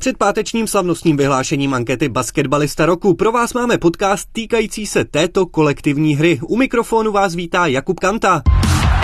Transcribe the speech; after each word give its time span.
Před 0.00 0.18
pátečním 0.18 0.66
slavnostním 0.66 1.16
vyhlášením 1.16 1.74
ankety 1.74 2.08
Basketbalista 2.08 2.86
roku 2.86 3.14
pro 3.14 3.32
vás 3.32 3.54
máme 3.54 3.78
podcast 3.78 4.28
týkající 4.32 4.86
se 4.86 5.04
této 5.04 5.46
kolektivní 5.46 6.16
hry. 6.16 6.40
U 6.42 6.56
mikrofonu 6.56 7.12
vás 7.12 7.34
vítá 7.34 7.66
Jakub 7.66 8.00
Kanta. 8.00 8.42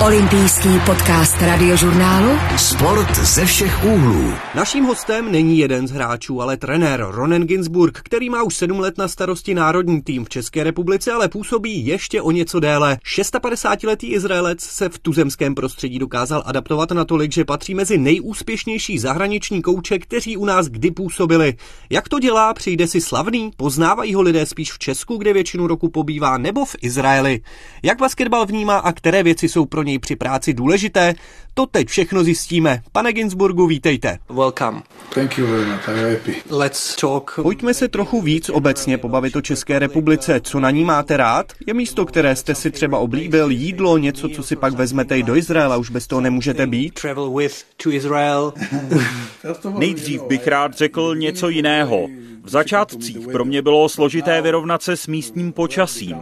Olympijský 0.04 0.69
podcast 0.87 1.43
radiožurnálu 1.43 2.30
Sport 2.56 3.16
ze 3.16 3.46
všech 3.46 3.85
úhlů. 3.85 4.32
Naším 4.54 4.84
hostem 4.84 5.32
není 5.32 5.59
jeden 5.59 5.88
z 5.88 5.91
hráčů, 5.91 6.43
ale 6.43 6.57
trenér 6.57 7.07
Ronen 7.11 7.46
Ginsburg, 7.46 7.98
který 7.98 8.30
má 8.30 8.43
už 8.43 8.57
sedm 8.57 8.80
let 8.80 8.98
na 8.98 9.09
starosti 9.09 9.54
národní 9.54 10.03
tým 10.03 10.25
v 10.25 10.29
České 10.29 10.64
republice, 10.64 11.12
ale 11.12 11.29
působí 11.29 11.86
ještě 11.86 12.22
o 12.22 12.30
něco 12.30 12.61
déle. 12.61 12.98
56-letý 13.17 14.07
Izraelec 14.07 14.61
se 14.61 14.89
v 14.89 14.98
tuzemském 14.98 15.54
prostředí 15.54 15.99
dokázal 15.99 16.43
adaptovat 16.46 16.90
natolik, 16.90 17.32
že 17.32 17.44
patří 17.44 17.75
mezi 17.75 17.99
nejúspěšnější 17.99 18.99
zahraniční 18.99 19.63
kouče, 19.63 19.99
kteří 19.99 20.36
u 20.36 20.44
nás 20.44 20.67
kdy 20.67 20.90
působili. 20.90 21.54
Jak 21.90 22.08
to 22.08 22.18
dělá, 22.18 22.54
přijde 22.54 22.86
si 22.89 23.00
slavný, 23.00 23.50
poznávají 23.57 24.14
ho 24.14 24.22
lidé 24.22 24.46
spíš 24.46 24.72
v 24.72 24.79
Česku, 24.79 25.17
kde 25.17 25.32
většinu 25.32 25.67
roku 25.67 25.89
pobývá, 25.89 26.39
nebo 26.39 26.64
v 26.64 26.76
Izraeli. 26.82 27.40
Jak 27.82 27.99
basketbal 27.99 28.46
vnímá 28.46 28.79
a 28.79 28.93
které 28.93 29.22
věci 29.22 29.49
jsou 29.49 29.67
pro 29.67 29.86
něj 29.86 29.99
při 29.99 30.17
práci 30.17 30.54
důležité, 30.54 31.14
to 31.54 31.67
teď 31.67 31.89
všechno 31.89 32.25
zjistíme. 32.25 32.83
Pane 32.92 33.12
Ginsburgu, 33.12 33.67
vítejte. 33.67 34.19
Welcome. 34.28 34.83
Thank 35.14 35.39
you 35.39 35.47
very 35.47 35.64
much. 35.64 35.89
I'm 35.89 36.12
happy. 36.12 36.34
Let's 36.50 36.97
talk. 36.97 37.39
Pojďme 37.42 37.75
se 37.75 37.89
trochu 37.89 38.22
víc 38.22 38.48
obecně 38.48 38.98
pobavit 38.98 39.36
o 39.36 39.41
České 39.41 39.78
republice. 39.78 40.41
Co 40.41 40.61
na 40.61 40.70
ní 40.70 40.84
máte 40.84 41.17
rád? 41.17 41.53
Je 41.67 41.75
místo, 41.75 42.06
které 42.06 42.36
jste 42.36 42.55
si 42.55 42.70
třeba 42.70 42.98
oblíbil, 42.98 43.50
jídlo, 43.50 43.98
něco, 43.98 44.28
co 44.28 44.42
si 44.42 44.56
pak 44.56 44.75
vezmete 44.75 45.19
i 45.19 45.22
do 45.22 45.36
Izraela, 45.36 45.77
už 45.77 45.91
bez 45.91 46.06
toho 46.06 46.20
nemůžete 46.20 46.67
být? 46.67 47.00
Travel 47.00 47.31
with 47.31 47.64
to 47.83 47.91
Israel. 47.91 48.53
Nejdřív 49.78 50.23
bych 50.23 50.47
rád 50.47 50.75
řekl 50.75 51.14
něco 51.17 51.48
jiného. 51.48 52.09
V 52.42 52.48
začátcích 52.48 53.28
pro 53.28 53.45
mě 53.45 53.62
bylo 53.62 53.89
složité 53.89 54.42
vyrovnat 54.42 54.83
se 54.83 54.97
s 54.97 55.07
místním 55.07 55.53
počasím. 55.53 56.17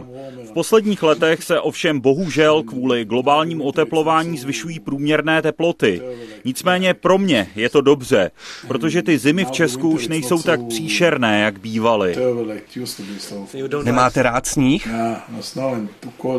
V 0.55 0.63
posledních 0.63 1.03
letech 1.03 1.43
se 1.43 1.59
ovšem 1.59 1.99
bohužel 1.99 2.63
kvůli 2.63 3.05
globálnímu 3.05 3.63
oteplování 3.63 4.37
zvyšují 4.37 4.79
průměrné 4.79 5.41
teploty. 5.41 6.01
Nicméně 6.45 6.93
pro 6.93 7.17
mě 7.17 7.47
je 7.55 7.69
to 7.69 7.81
dobře, 7.81 8.31
protože 8.67 9.01
ty 9.01 9.17
zimy 9.17 9.45
v 9.45 9.51
Česku 9.51 9.89
už 9.89 10.07
nejsou 10.07 10.41
tak 10.41 10.59
příšerné, 10.67 11.41
jak 11.41 11.59
bývaly. 11.59 12.15
Nemáte 13.83 14.23
rád 14.23 14.47
sníh? 14.47 14.87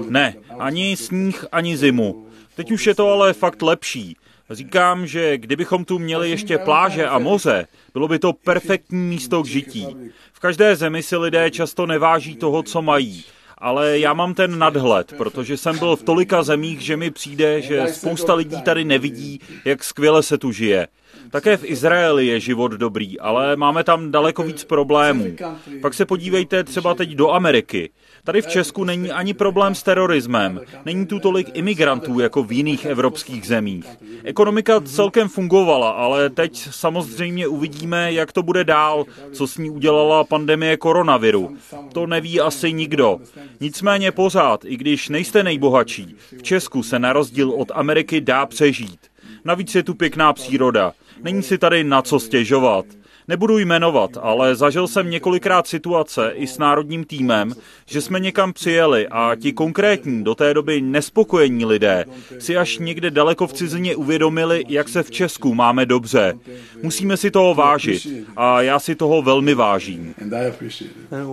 Ne, 0.09 0.35
ani 0.59 0.97
sníh, 0.97 1.45
ani 1.53 1.77
zimu. 1.77 2.27
Teď 2.55 2.71
už 2.71 2.87
je 2.87 2.95
to 2.95 3.09
ale 3.13 3.33
fakt 3.33 3.63
lepší. 3.63 4.17
Říkám, 4.51 5.07
že 5.07 5.39
kdybychom 5.39 5.85
tu 5.85 5.99
měli 5.99 6.31
ještě 6.31 6.59
pláže 6.59 7.07
a 7.07 7.19
moře, 7.19 7.67
bylo 7.93 8.09
by 8.09 8.19
to 8.19 8.33
perfektní 8.33 8.99
místo 8.99 9.43
k 9.43 9.47
žití. 9.47 9.87
V 10.33 10.41
každé 10.41 10.77
zemi 10.77 11.03
si 11.03 11.17
lidé 11.17 11.51
často 11.51 11.87
neváží 11.87 12.37
toho, 12.37 12.63
co 12.63 12.83
mají. 12.83 13.25
Ale 13.59 13.99
já 13.99 14.13
mám 14.13 14.35
ten 14.35 14.59
nadhled, 14.59 15.13
protože 15.13 15.57
jsem 15.57 15.79
byl 15.79 15.97
v 15.97 16.03
tolika 16.03 16.43
zemích, 16.43 16.81
že 16.81 16.97
mi 16.97 17.11
přijde, 17.11 17.63
že 17.63 17.87
spousta 17.87 18.35
lidí 18.35 18.63
tady 18.63 18.85
nevidí, 18.85 19.41
jak 19.65 19.85
skvěle 19.85 20.23
se 20.23 20.39
tu 20.39 20.53
žije. 20.53 20.89
Také 21.31 21.57
v 21.57 21.65
Izraeli 21.65 22.27
je 22.27 22.41
život 22.41 22.73
dobrý, 22.73 23.21
ale 23.21 23.57
máme 23.57 23.85
tam 23.85 24.11
daleko 24.11 24.43
víc 24.43 24.65
problémů. 24.65 25.37
Pak 25.83 25.95
se 25.95 26.07
podívejte 26.07 26.65
třeba 26.65 26.95
teď 26.95 27.11
do 27.11 27.31
Ameriky. 27.31 27.91
Tady 28.27 28.43
v 28.43 28.47
Česku 28.47 28.85
není 28.85 29.11
ani 29.11 29.35
problém 29.35 29.75
s 29.75 29.83
terorismem. 29.83 30.61
Není 30.85 31.07
tu 31.07 31.19
tolik 31.19 31.51
imigrantů 31.55 32.21
jako 32.21 32.43
v 32.43 32.53
jiných 32.53 32.85
evropských 32.85 33.47
zemích. 33.47 33.87
Ekonomika 34.25 34.81
celkem 34.81 35.29
fungovala, 35.29 35.91
ale 35.91 36.31
teď 36.31 36.69
samozřejmě 36.71 37.47
uvidíme, 37.47 38.13
jak 38.13 38.33
to 38.33 38.43
bude 38.43 38.65
dál, 38.65 39.05
co 39.33 39.47
s 39.47 39.59
ní 39.59 39.71
udělala 39.71 40.25
pandemie 40.25 40.77
koronaviru. 40.77 41.57
To 41.93 42.07
neví 42.07 42.41
asi 42.41 42.73
nikdo. 42.73 43.19
Nicméně 43.61 44.13
pořád, 44.13 44.65
i 44.65 44.77
když 44.77 45.09
nejste 45.09 45.43
nejbohatší, 45.43 46.17
v 46.39 46.43
Česku 46.43 46.83
se 46.83 46.99
na 46.99 47.13
rozdíl 47.13 47.51
od 47.51 47.73
Ameriky 47.75 48.21
dá 48.21 48.47
přežít. 48.47 49.01
Navíc 49.45 49.75
je 49.75 49.83
tu 49.83 49.95
pěkná 49.95 50.33
příroda. 50.33 50.93
Není 51.23 51.43
si 51.43 51.59
tady 51.59 51.85
na 51.85 52.03
co 52.03 52.21
stěžovat. 52.21 52.87
Nebudu 53.29 53.59
jmenovat, 53.59 54.11
ale 54.23 54.57
zažil 54.57 54.89
jsem 54.89 55.11
několikrát 55.11 55.67
situace 55.67 56.33
i 56.35 56.47
s 56.47 56.59
národním 56.59 57.05
týmem, 57.05 57.55
že 57.87 58.01
jsme 58.01 58.21
někam 58.21 58.53
přijeli 58.53 59.09
a 59.11 59.35
ti 59.41 59.53
konkrétní, 59.53 60.25
do 60.25 60.35
té 60.35 60.55
doby 60.55 60.81
nespokojení 60.81 61.65
lidé 61.65 62.05
si 62.39 62.57
až 62.57 62.79
někde 62.79 63.11
daleko 63.11 63.47
v 63.47 63.53
cizině 63.53 63.97
uvědomili, 63.97 64.65
jak 64.69 64.89
se 64.89 65.03
v 65.03 65.11
Česku 65.11 65.55
máme 65.55 65.87
dobře. 65.87 66.35
Musíme 66.83 67.17
si 67.17 67.31
toho 67.31 67.55
vážit 67.55 68.07
a 68.37 68.63
já 68.63 68.79
si 68.79 68.95
toho 68.95 69.23
velmi 69.23 69.55
vážím. 69.55 70.15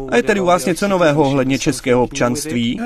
A 0.09 0.15
je 0.15 0.23
tady 0.23 0.39
u 0.39 0.45
vás 0.45 0.65
něco 0.65 0.87
nového 0.87 1.23
ohledně 1.23 1.59
českého 1.59 2.03
občanství? 2.03 2.79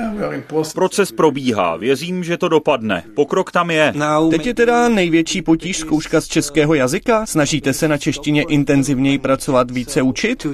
Proces 0.74 1.12
probíhá, 1.12 1.76
věřím, 1.76 2.24
že 2.24 2.36
to 2.36 2.48
dopadne. 2.48 3.02
Pokrok 3.14 3.52
tam 3.52 3.70
je. 3.70 3.94
Teď 4.30 4.46
je 4.46 4.54
teda 4.54 4.88
největší 4.88 5.42
potíž 5.42 5.78
zkouška 5.78 6.20
z 6.20 6.28
českého 6.28 6.74
jazyka? 6.74 7.26
Snažíte 7.26 7.72
se 7.72 7.88
na 7.88 7.98
češtině 7.98 8.42
intenzivněji 8.98 9.18
pracovat, 9.18 9.70
více 9.70 10.02
učit? 10.02 10.46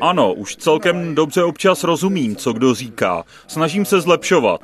Ano, 0.00 0.32
už 0.32 0.56
celkem 0.56 1.14
dobře 1.14 1.42
občas 1.42 1.84
rozumím, 1.84 2.36
co 2.36 2.52
kdo 2.52 2.74
říká. 2.74 3.24
Snažím 3.46 3.84
se 3.84 4.00
zlepšovat. 4.00 4.60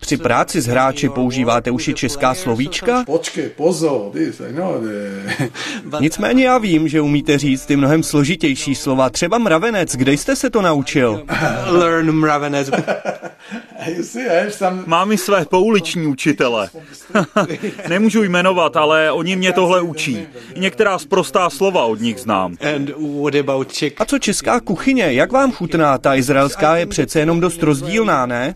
Při 0.00 0.16
práci 0.16 0.60
s 0.60 0.66
hráči 0.66 1.08
používáte 1.08 1.70
už 1.70 1.88
i 1.88 1.94
česká 1.94 2.34
slovíčka? 2.44 3.04
Nicméně 6.00 6.44
já 6.44 6.58
vím, 6.58 6.88
že 6.88 7.00
umíte 7.00 7.38
říct 7.38 7.66
ty 7.66 7.76
mnohem 7.76 8.02
složitější 8.02 8.74
slova, 8.74 9.10
třeba 9.10 9.38
mravenec, 9.38 9.96
kde 9.96 10.12
jste 10.12 10.36
se 10.36 10.50
to 10.50 10.62
naučil? 10.62 11.22
Learn 11.66 12.12
Mravenec. 12.12 12.70
Mám 14.86 15.12
i 15.12 15.18
své 15.18 15.44
pouliční 15.44 16.06
učitele. 16.06 16.70
Nemůžu 17.88 18.22
jmenovat, 18.22 18.76
ale 18.76 19.12
oni 19.12 19.36
mě 19.36 19.52
tohle 19.52 19.80
učí. 19.80 20.26
Některá 20.56 20.98
sprostá 20.98 21.50
slova 21.50 21.84
od 21.84 22.00
nich 22.00 22.18
znám. 22.20 22.56
A 23.98 24.04
co 24.04 24.18
česká 24.18 24.60
kuchyně, 24.60 25.12
jak 25.12 25.32
vám 25.32 25.52
chutná? 25.52 25.98
Ta 25.98 26.14
izraelská 26.14 26.76
je 26.76 26.86
přece 26.86 27.18
jenom 27.18 27.40
dost 27.40 27.62
rozdílná, 27.62 28.26
ne? 28.26 28.54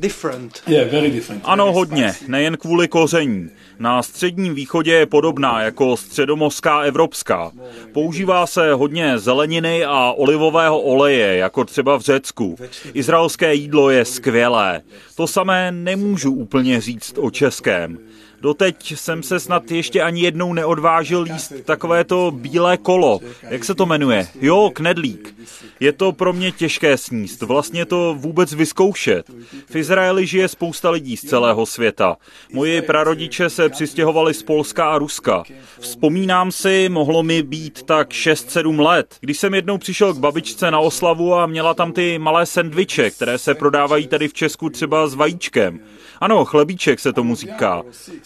Ano, 1.44 1.72
hodně, 1.72 2.14
nejen 2.28 2.56
kvůli 2.56 2.88
koření. 2.88 3.50
Na 3.78 4.02
středním 4.02 4.54
východě 4.54 4.92
je 4.92 5.06
podobná 5.06 5.62
jako 5.62 5.96
středomořská 5.96 6.80
evropská. 6.80 7.50
Používá 7.92 8.46
se 8.46 8.72
hodně 8.72 9.18
zeleniny 9.18 9.84
a 9.84 10.12
olivového 10.16 10.80
oleje, 10.80 11.36
jako 11.36 11.64
třeba 11.64 11.96
v 11.96 12.00
Řecku. 12.00 12.56
Izraelské 12.94 13.54
jídlo 13.54 13.90
je 13.90 14.04
skvělé. 14.04 14.82
To 15.14 15.26
samé 15.26 15.72
nemůžu 15.72 16.32
úplně 16.32 16.80
říct 16.80 17.18
o 17.18 17.30
českém. 17.30 17.98
Doteď 18.44 18.92
jsem 18.96 19.22
se 19.22 19.40
snad 19.40 19.70
ještě 19.70 20.02
ani 20.02 20.20
jednou 20.20 20.52
neodvážil 20.52 21.26
jíst 21.32 21.52
takové 21.64 22.04
to 22.04 22.30
bílé 22.30 22.76
kolo. 22.76 23.20
Jak 23.42 23.64
se 23.64 23.74
to 23.74 23.86
jmenuje? 23.86 24.28
Jo, 24.40 24.70
knedlík. 24.74 25.34
Je 25.80 25.92
to 25.92 26.12
pro 26.12 26.32
mě 26.32 26.52
těžké 26.52 26.96
sníst, 26.96 27.42
vlastně 27.42 27.84
to 27.86 28.14
vůbec 28.18 28.52
vyzkoušet. 28.52 29.30
V 29.70 29.76
Izraeli 29.76 30.26
žije 30.26 30.48
spousta 30.48 30.90
lidí 30.90 31.16
z 31.16 31.24
celého 31.24 31.66
světa. 31.66 32.16
Moji 32.52 32.82
prarodiče 32.82 33.50
se 33.50 33.68
přistěhovali 33.68 34.34
z 34.34 34.42
Polska 34.42 34.90
a 34.90 34.98
Ruska. 34.98 35.42
Vzpomínám 35.80 36.52
si, 36.52 36.88
mohlo 36.88 37.22
mi 37.22 37.42
být 37.42 37.82
tak 37.82 38.10
6-7 38.10 38.80
let, 38.80 39.16
když 39.20 39.38
jsem 39.38 39.54
jednou 39.54 39.78
přišel 39.78 40.14
k 40.14 40.18
babičce 40.18 40.70
na 40.70 40.78
oslavu 40.78 41.34
a 41.34 41.46
měla 41.46 41.74
tam 41.74 41.92
ty 41.92 42.18
malé 42.18 42.46
sendviče, 42.46 43.10
které 43.10 43.38
se 43.38 43.54
prodávají 43.54 44.06
tady 44.06 44.28
v 44.28 44.32
Česku 44.34 44.70
třeba 44.70 45.06
s 45.06 45.14
vajíčkem. 45.14 45.80
Ano, 46.20 46.44
chlebíček 46.44 47.00
se 47.00 47.12
tomu 47.12 47.34
říká. 47.34 47.82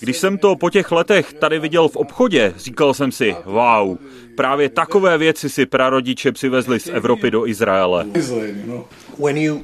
Když 0.08 0.18
jsem 0.18 0.38
to 0.38 0.56
po 0.56 0.70
těch 0.70 0.92
letech 0.92 1.32
tady 1.32 1.58
viděl 1.58 1.88
v 1.88 1.96
obchodě, 1.96 2.54
říkal 2.56 2.94
jsem 2.94 3.12
si, 3.12 3.36
wow, 3.44 3.98
právě 4.36 4.68
takové 4.68 5.18
věci 5.18 5.50
si 5.50 5.66
prarodiče 5.66 6.32
přivezli 6.32 6.80
z 6.80 6.88
Evropy 6.88 7.30
do 7.30 7.46
Izraele. 7.46 8.06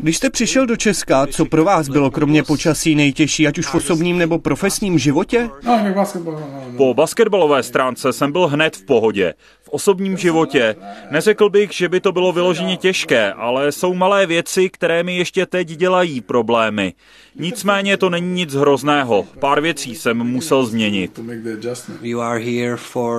Když 0.00 0.16
jste 0.16 0.30
přišel 0.30 0.66
do 0.66 0.76
Česka, 0.76 1.26
co 1.26 1.44
pro 1.44 1.64
vás 1.64 1.88
bylo 1.88 2.10
kromě 2.10 2.42
počasí 2.42 2.94
nejtěžší, 2.94 3.46
ať 3.46 3.58
už 3.58 3.66
v 3.66 3.74
osobním 3.74 4.18
nebo 4.18 4.38
profesním 4.38 4.98
životě? 4.98 5.50
Po 6.76 6.94
basketbalové 6.94 7.62
stránce 7.62 8.12
jsem 8.12 8.32
byl 8.32 8.46
hned 8.46 8.76
v 8.76 8.84
pohodě. 8.84 9.34
V 9.62 9.68
osobním 9.68 10.16
životě 10.16 10.76
neřekl 11.10 11.50
bych, 11.50 11.72
že 11.72 11.88
by 11.88 12.00
to 12.00 12.12
bylo 12.12 12.32
vyloženě 12.32 12.76
těžké, 12.76 13.32
ale 13.32 13.72
jsou 13.72 13.94
malé 13.94 14.26
věci, 14.26 14.70
které 14.70 15.02
mi 15.02 15.16
ještě 15.16 15.46
teď 15.46 15.68
dělají 15.68 16.20
problémy. 16.20 16.94
Nicméně 17.38 17.96
to 17.96 18.10
není 18.10 18.32
nic 18.34 18.54
hrozného. 18.54 19.26
Pár 19.40 19.60
věcí 19.60 19.94
jsem 19.94 20.16
musel 20.16 20.66
změnit. 20.66 21.20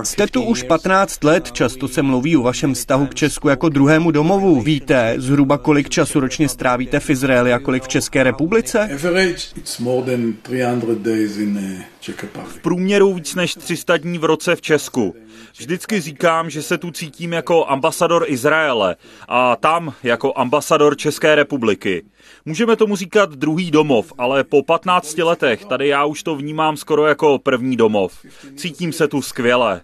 Jste 0.03 0.27
tu 0.27 0.41
15 0.41 0.51
už 0.51 0.59
years. 0.59 0.67
15 0.67 1.23
let, 1.23 1.51
často 1.51 1.87
se 1.87 2.01
mluví 2.01 2.37
o 2.37 2.41
vašem 2.41 2.73
vztahu 2.73 3.07
k 3.07 3.15
Česku 3.15 3.49
jako 3.49 3.69
druhému 3.69 4.11
domovu. 4.11 4.61
Víte 4.61 5.15
zhruba 5.17 5.57
kolik 5.57 5.89
času 5.89 6.19
ročně 6.25 6.49
strávíte 6.49 6.99
v 6.99 7.09
Izraeli 7.09 7.53
a 7.53 7.59
kolik 7.59 7.83
v 7.83 7.87
České 7.87 8.23
republice? 8.23 8.89
Average, 8.93 9.53
it's 9.55 9.79
more 9.79 10.11
than 10.11 10.33
300 10.41 10.75
days 10.95 11.37
in 11.37 11.83
Czech 11.99 12.23
Republic. 12.23 12.55
V 12.55 12.61
průměru 12.61 13.13
víc 13.13 13.35
než 13.35 13.55
300 13.55 13.97
dní 13.97 14.17
v 14.17 14.23
roce 14.23 14.55
v 14.55 14.61
Česku. 14.61 15.15
Vždycky 15.57 16.01
říkám, 16.01 16.49
že 16.49 16.61
se 16.61 16.77
tu 16.77 16.91
cítím 16.91 17.33
jako 17.33 17.65
ambasador 17.65 18.25
Izraele 18.27 18.95
a 19.27 19.55
tam 19.55 19.93
jako 20.03 20.33
ambasador 20.35 20.97
České 20.97 21.35
republiky. 21.35 22.03
Můžeme 22.45 22.75
tomu 22.75 22.95
říkat 22.95 23.31
druhý 23.31 23.71
domov, 23.71 24.13
ale 24.17 24.43
po 24.43 24.63
15 24.63 25.17
letech 25.17 25.65
tady 25.65 25.87
já 25.87 26.05
už 26.05 26.23
to 26.23 26.35
vnímám 26.35 26.77
skoro 26.77 27.05
jako 27.05 27.39
první 27.39 27.77
domov. 27.77 28.13
Cítím 28.55 28.93
se 28.93 29.07
tu 29.07 29.21
skvěle. 29.21 29.81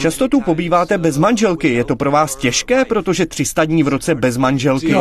Často 0.00 0.28
tu 0.28 0.40
pobýváte 0.40 0.98
bez 0.98 1.18
manželky. 1.18 1.72
Je 1.72 1.84
to 1.84 1.96
pro 1.96 2.10
vás 2.10 2.36
těžké, 2.36 2.84
protože 2.84 3.26
300 3.26 3.64
dní 3.64 3.82
v 3.82 3.88
roce 3.88 4.14
bez 4.14 4.36
manželky? 4.36 4.92
No. 4.92 5.00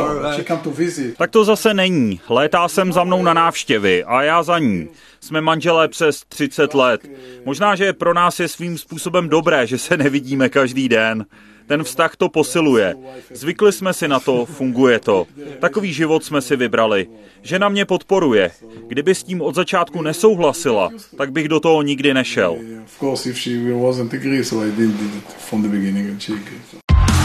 Tak 1.18 1.32
to 1.32 1.46
zase 1.46 1.74
není. 1.74 2.20
Létá 2.30 2.68
sem 2.68 2.94
za 2.94 3.04
mnou 3.04 3.24
na 3.24 3.34
návštěvy 3.34 4.04
a 4.04 4.24
já 4.24 4.44
za 4.44 4.60
ní. 4.60 4.88
Jsme 5.20 5.42
manželé 5.42 5.88
přes 5.88 6.24
30 6.28 6.74
let. 6.74 7.02
Možná, 7.46 7.76
že 7.76 7.94
pro 7.94 8.14
nás 8.14 8.40
je 8.40 8.48
svým 8.48 8.78
způsobem 8.78 9.30
dobré, 9.30 9.68
že 9.68 9.78
se 9.78 9.98
nevidíme 9.98 10.50
každý 10.50 10.90
den. 10.90 11.26
Ten 11.68 11.84
vztah 11.84 12.16
to 12.16 12.30
posiluje. 12.30 12.96
Zvykli 13.32 13.72
jsme 13.72 13.94
si 13.94 14.08
na 14.08 14.20
to, 14.20 14.46
funguje 14.46 15.00
to. 15.00 15.28
Takový 15.60 15.94
život 15.94 16.24
jsme 16.24 16.42
si 16.42 16.56
vybrali. 16.56 17.08
Žena 17.42 17.70
mě 17.70 17.86
podporuje. 17.86 18.52
Kdyby 18.88 19.16
s 19.16 19.24
tím 19.24 19.42
od 19.42 19.56
začátku 19.56 20.02
nesouhlasila, 20.02 20.90
tak 21.18 21.32
bych 21.32 21.48
do 21.48 21.60
toho 21.60 21.82
nikdy 21.82 22.14
nešel. 22.14 22.58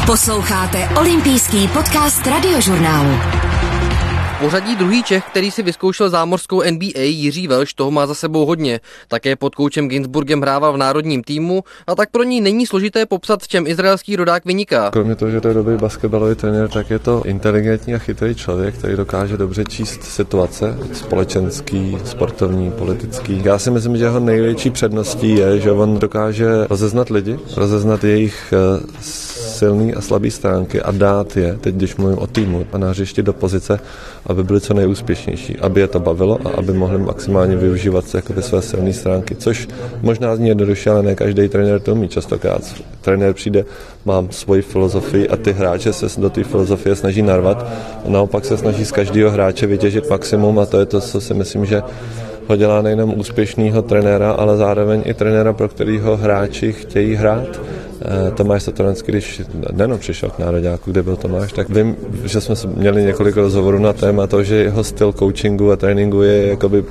Posloucháte 0.06 0.88
olympijský 0.98 1.68
podcast 1.68 2.26
radiožurnálu. 2.26 3.10
Pořadí 4.40 4.76
druhý 4.76 5.02
Čech, 5.02 5.24
který 5.24 5.50
si 5.50 5.62
vyzkoušel 5.62 6.10
zámořskou 6.10 6.62
NBA, 6.70 7.00
Jiří 7.00 7.48
Velš, 7.48 7.74
toho 7.74 7.90
má 7.90 8.06
za 8.06 8.14
sebou 8.14 8.46
hodně. 8.46 8.80
Také 9.08 9.36
pod 9.36 9.54
koučem 9.54 9.88
Ginsburgem 9.88 10.40
hrával 10.40 10.72
v 10.72 10.76
národním 10.76 11.22
týmu 11.22 11.64
a 11.86 11.94
tak 11.94 12.10
pro 12.10 12.22
ní 12.22 12.40
není 12.40 12.66
složité 12.66 13.06
popsat, 13.06 13.42
v 13.42 13.48
čem 13.48 13.66
izraelský 13.66 14.16
rodák 14.16 14.44
vyniká. 14.44 14.90
Kromě 14.90 15.14
toho, 15.14 15.30
že 15.30 15.40
to 15.40 15.48
je 15.48 15.54
dobrý 15.54 15.76
basketbalový 15.76 16.34
trenér, 16.34 16.68
tak 16.68 16.90
je 16.90 16.98
to 16.98 17.22
inteligentní 17.24 17.94
a 17.94 17.98
chytrý 17.98 18.34
člověk, 18.34 18.74
který 18.74 18.96
dokáže 18.96 19.36
dobře 19.36 19.64
číst 19.64 20.04
situace, 20.04 20.78
společenský, 20.92 21.98
sportovní, 22.04 22.70
politický. 22.70 23.42
Já 23.44 23.58
si 23.58 23.70
myslím, 23.70 23.96
že 23.96 24.04
jeho 24.04 24.20
největší 24.20 24.70
předností 24.70 25.36
je, 25.36 25.60
že 25.60 25.72
on 25.72 25.98
dokáže 25.98 26.48
rozeznat 26.70 27.10
lidi, 27.10 27.38
rozeznat 27.56 28.04
jejich 28.04 28.52
eh, 28.52 29.37
silné 29.38 29.92
a 29.92 30.00
slabé 30.00 30.30
stránky 30.30 30.82
a 30.82 30.90
dát 30.90 31.36
je, 31.36 31.58
teď 31.60 31.74
když 31.74 31.96
mluvím 31.96 32.18
o 32.18 32.26
týmu, 32.26 32.66
a 32.72 32.78
na 32.78 32.90
hřišti 32.90 33.22
do 33.22 33.32
pozice, 33.32 33.80
aby 34.26 34.44
byli 34.44 34.60
co 34.60 34.74
nejúspěšnější, 34.74 35.56
aby 35.56 35.80
je 35.80 35.88
to 35.88 36.00
bavilo 36.00 36.38
a 36.44 36.50
aby 36.58 36.72
mohli 36.72 36.98
maximálně 36.98 37.56
využívat 37.56 38.04
jakoby 38.14 38.42
své 38.42 38.62
silné 38.62 38.92
stránky, 38.92 39.36
což 39.36 39.68
možná 40.02 40.36
zní 40.36 40.48
jednoduše, 40.48 40.90
ale 40.90 41.02
ne 41.02 41.14
každý 41.14 41.48
trenér 41.48 41.80
to 41.80 41.92
umí. 41.92 42.08
Častokrát 42.08 42.62
trenér 43.00 43.34
přijde, 43.34 43.64
mám 44.04 44.30
svoji 44.30 44.62
filozofii 44.62 45.28
a 45.28 45.36
ty 45.36 45.52
hráče 45.52 45.92
se 45.92 46.20
do 46.20 46.30
té 46.30 46.44
filozofie 46.44 46.96
snaží 46.96 47.22
narvat 47.22 47.66
a 48.06 48.08
naopak 48.08 48.44
se 48.44 48.56
snaží 48.56 48.84
z 48.84 48.92
každého 48.92 49.30
hráče 49.30 49.66
vytěžit 49.66 50.10
maximum 50.10 50.58
a 50.58 50.66
to 50.66 50.80
je 50.80 50.86
to, 50.86 51.00
co 51.00 51.20
si 51.20 51.34
myslím, 51.34 51.64
že 51.64 51.82
ho 52.48 52.56
dělá 52.56 52.82
nejenom 52.82 53.18
úspěšného 53.18 53.82
trenéra, 53.82 54.32
ale 54.32 54.56
zároveň 54.56 55.02
i 55.04 55.14
trenéra, 55.14 55.52
pro 55.52 55.68
kterého 55.68 56.16
hráči 56.16 56.72
chtějí 56.72 57.14
hrát. 57.14 57.60
Eh, 58.02 58.30
Tomáš 58.30 58.62
Satoranský, 58.62 59.12
když 59.12 59.42
Deno 59.72 59.98
přišel 59.98 60.30
k 60.30 60.38
nároďáku, 60.38 60.90
kde 60.90 61.02
byl 61.02 61.16
Tomáš, 61.16 61.52
tak 61.52 61.68
vím, 61.68 61.96
že 62.24 62.40
jsme 62.40 62.54
měli 62.74 63.02
několik 63.02 63.36
rozhovorů 63.36 63.78
na 63.78 63.92
téma 63.92 64.26
to, 64.26 64.42
že 64.44 64.54
jeho 64.54 64.84
styl 64.84 65.12
coachingu 65.12 65.72
a 65.72 65.76
tréninku 65.76 66.22
je 66.22 66.46
jakoby 66.46 66.84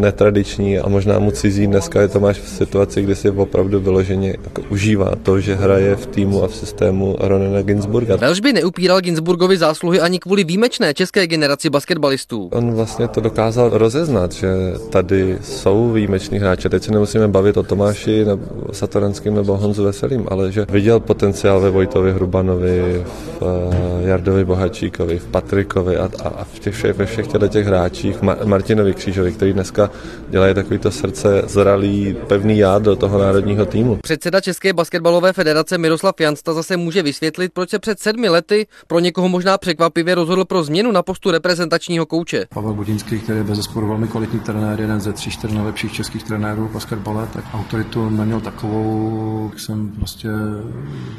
netradiční 0.00 0.78
a 0.78 0.88
možná 0.88 1.18
mu 1.18 1.30
cizí. 1.30 1.66
Dneska 1.66 2.00
je 2.00 2.08
Tomáš 2.08 2.38
v 2.38 2.48
situaci, 2.48 3.02
kdy 3.02 3.16
si 3.16 3.30
opravdu 3.30 3.80
vyloženě 3.80 4.28
jako 4.44 4.62
užívá 4.70 5.12
to, 5.22 5.40
že 5.40 5.54
hraje 5.54 5.96
v 5.96 6.06
týmu 6.06 6.44
a 6.44 6.48
v 6.48 6.54
systému 6.54 7.16
Ronena 7.20 7.62
Ginsburga. 7.62 8.16
Velš 8.16 8.40
by 8.40 8.52
neupíral 8.52 9.00
Ginsburgovi 9.00 9.56
zásluhy 9.56 10.00
ani 10.00 10.18
kvůli 10.18 10.44
výjimečné 10.44 10.94
české 10.94 11.26
generaci 11.26 11.70
basketbalistů. 11.70 12.48
On 12.52 12.74
vlastně 12.74 13.08
to 13.08 13.20
dokázal 13.20 13.70
rozeznat, 13.72 14.32
že 14.32 14.48
tady 14.90 15.38
jsou 15.42 15.92
výjimeční 15.92 16.38
hráči. 16.38 16.68
Teď 16.68 16.82
se 16.82 16.92
nemusíme 16.92 17.28
bavit 17.28 17.56
o 17.56 17.62
Tomáši 17.62 18.24
nebo 18.24 18.42
Satoranským 18.72 19.34
nebo 19.34 19.56
Honzu 19.56 19.84
Veselým, 19.84 20.26
ale 20.30 20.43
že 20.48 20.66
viděl 20.68 21.00
potenciál 21.00 21.60
ve 21.60 21.70
Vojtovi 21.70 22.12
Hrubanovi, 22.12 23.04
v 23.04 23.42
uh, 23.42 23.74
Jardovi 24.00 24.44
Bohačíkovi, 24.44 25.18
v 25.18 25.26
Patrikovi 25.26 25.96
a, 25.96 26.10
a, 26.24 26.28
a 26.28 26.44
v 26.44 26.58
těch 26.58 26.74
všech, 26.74 26.96
ve 26.96 27.06
všech 27.06 27.26
těchto 27.26 27.48
těch 27.48 27.66
hráčích, 27.66 28.22
Ma- 28.22 28.46
Martinovi 28.46 28.94
Křížovi, 28.94 29.32
který 29.32 29.52
dneska 29.52 29.90
dělají 30.28 30.54
takovýto 30.54 30.90
srdce 30.90 31.42
zralý, 31.46 32.16
pevný 32.28 32.58
jád 32.58 32.82
do 32.82 32.96
toho 32.96 33.18
národního 33.18 33.66
týmu. 33.66 33.98
Předseda 34.02 34.40
České 34.40 34.72
basketbalové 34.72 35.32
federace 35.32 35.78
Miroslav 35.78 36.20
Jansta 36.20 36.52
zase 36.52 36.76
může 36.76 37.02
vysvětlit, 37.02 37.52
proč 37.54 37.70
se 37.70 37.78
před 37.78 38.00
sedmi 38.00 38.28
lety 38.28 38.66
pro 38.86 38.98
někoho 38.98 39.28
možná 39.28 39.58
překvapivě 39.58 40.14
rozhodl 40.14 40.44
pro 40.44 40.64
změnu 40.64 40.92
na 40.92 41.02
postu 41.02 41.30
reprezentačního 41.30 42.06
kouče. 42.06 42.46
Pavel 42.54 42.74
Budinský, 42.74 43.18
který 43.18 43.38
je 43.38 43.44
bez 43.44 43.74
velmi 43.74 44.08
kvalitní 44.08 44.40
trenér, 44.40 44.80
jeden 44.80 45.00
ze 45.00 45.12
tří, 45.12 45.30
čtyř 45.30 45.52
nejlepších 45.52 45.92
českých 45.92 46.22
trenérů 46.22 46.68
v 46.68 46.72
basketbale, 46.72 47.28
tak 47.32 47.44
autoritu 47.54 48.10
neměl 48.10 48.40
takovou, 48.40 49.48
jak 49.50 49.60
jsem 49.60 49.88
prostě 49.88 50.28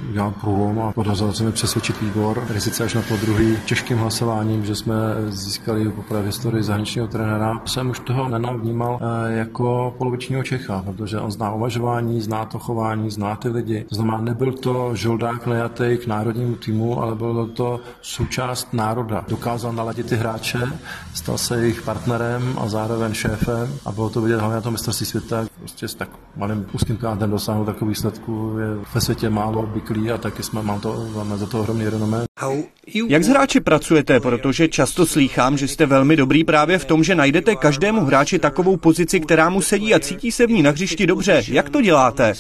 udělal 0.09 0.33
průlom 0.41 0.79
a 0.79 0.91
podařilo 0.91 1.33
se 1.33 1.43
mi 1.43 1.51
přesvědčit 1.51 2.01
výbor, 2.01 2.41
který 2.43 2.61
sice 2.61 2.83
až 2.83 2.93
na 2.93 3.01
to 3.01 3.17
druhý 3.17 3.57
těžkým 3.65 3.97
hlasováním, 3.97 4.65
že 4.65 4.75
jsme 4.75 4.95
získali 5.29 5.89
poprvé 5.89 6.21
v 6.21 6.25
historii 6.25 6.63
zahraničního 6.63 7.07
trenéra, 7.07 7.53
jsem 7.65 7.89
už 7.89 7.99
toho 7.99 8.29
Nena 8.29 8.51
vnímal 8.51 8.99
eh, 9.01 9.33
jako 9.37 9.95
polovičního 9.97 10.43
Čecha, 10.43 10.83
protože 10.85 11.19
on 11.19 11.31
zná 11.31 11.53
uvažování, 11.53 12.21
zná 12.21 12.45
to 12.45 12.59
chování, 12.59 13.11
zná 13.11 13.35
ty 13.35 13.49
lidi. 13.49 13.85
To 13.89 13.95
znamená, 13.95 14.21
nebyl 14.21 14.53
to 14.53 14.95
žoldák 14.95 15.47
nejatý 15.47 15.97
k 16.03 16.07
národnímu 16.07 16.55
týmu, 16.55 17.01
ale 17.01 17.15
byl 17.15 17.47
to 17.47 17.79
součást 18.01 18.73
národa. 18.73 19.25
Dokázal 19.27 19.73
naladit 19.73 20.05
ty 20.05 20.15
hráče, 20.15 20.59
stal 21.13 21.37
se 21.37 21.57
jejich 21.61 21.81
partnerem 21.81 22.55
a 22.57 22.69
zároveň 22.69 23.13
šéfem 23.13 23.69
a 23.85 23.91
bylo 23.91 24.09
to 24.09 24.21
vidět 24.21 24.39
hlavně 24.39 24.55
na 24.55 24.61
tom 24.61 24.73
mistrovství 24.73 25.05
světa. 25.05 25.45
Prostě 25.59 25.87
s 25.87 25.95
tak 25.95 26.09
malým 26.35 26.65
úzkým 26.73 26.97
kantem 26.97 27.31
dosáhnout 27.31 27.65
takových 27.65 27.97
výsledků 27.97 28.55
je 28.59 28.75
ve 28.75 29.01
světě 29.05 29.29
málo 29.29 29.61
obvyklý 29.61 30.11
a 30.11 30.17
taky 30.17 30.43
jsme, 30.43 30.61
mám 30.61 30.79
to, 30.81 31.07
máme 31.15 31.37
za 31.37 31.45
to 31.45 31.59
ohromný 31.59 31.89
renomé. 31.89 32.25
Jak 33.07 33.23
s 33.23 33.27
hráči 33.27 33.59
pracujete, 33.59 34.19
protože 34.19 34.67
často 34.67 35.05
slýchám, 35.05 35.57
že 35.57 35.67
jste 35.67 35.85
velmi 35.85 36.15
dobrý 36.15 36.43
právě 36.43 36.77
v 36.77 36.85
tom, 36.85 37.03
že 37.03 37.15
najdete 37.15 37.55
každému 37.55 38.05
hráči 38.05 38.39
takovou 38.39 38.77
pozici, 38.77 39.19
která 39.19 39.49
mu 39.49 39.61
sedí 39.61 39.93
a 39.93 39.99
cítí 39.99 40.31
se 40.31 40.47
v 40.47 40.51
ní 40.51 40.63
na 40.63 40.71
hřišti 40.71 41.07
dobře. 41.07 41.43
Jak 41.47 41.69
to 41.69 41.81
děláte? 41.81 42.33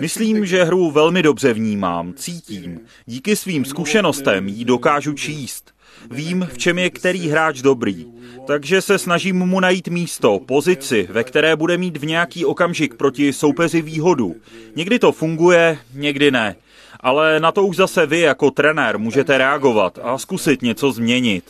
Myslím, 0.00 0.46
že 0.46 0.64
hru 0.64 0.90
velmi 0.90 1.22
dobře 1.22 1.52
vnímám, 1.52 2.12
cítím. 2.14 2.80
Díky 3.06 3.36
svým 3.36 3.64
zkušenostem 3.64 4.48
ji 4.48 4.64
dokážu 4.64 5.12
číst. 5.12 5.77
Vím, 6.10 6.48
v 6.52 6.58
čem 6.58 6.78
je 6.78 6.90
který 6.90 7.28
hráč 7.28 7.62
dobrý. 7.62 8.06
Takže 8.46 8.80
se 8.82 8.98
snažím 8.98 9.36
mu 9.36 9.60
najít 9.60 9.88
místo, 9.88 10.40
pozici, 10.46 11.08
ve 11.10 11.24
které 11.24 11.56
bude 11.56 11.78
mít 11.78 11.96
v 11.96 12.06
nějaký 12.06 12.44
okamžik 12.44 12.94
proti 12.94 13.32
soupeři 13.32 13.82
výhodu. 13.82 14.36
Někdy 14.76 14.98
to 14.98 15.12
funguje, 15.12 15.78
někdy 15.94 16.30
ne. 16.30 16.56
Ale 17.00 17.40
na 17.40 17.52
to 17.52 17.66
už 17.66 17.76
zase 17.76 18.06
vy 18.06 18.20
jako 18.20 18.50
trenér 18.50 18.98
můžete 18.98 19.38
reagovat 19.38 19.98
a 20.02 20.18
zkusit 20.18 20.62
něco 20.62 20.92
změnit. 20.92 21.44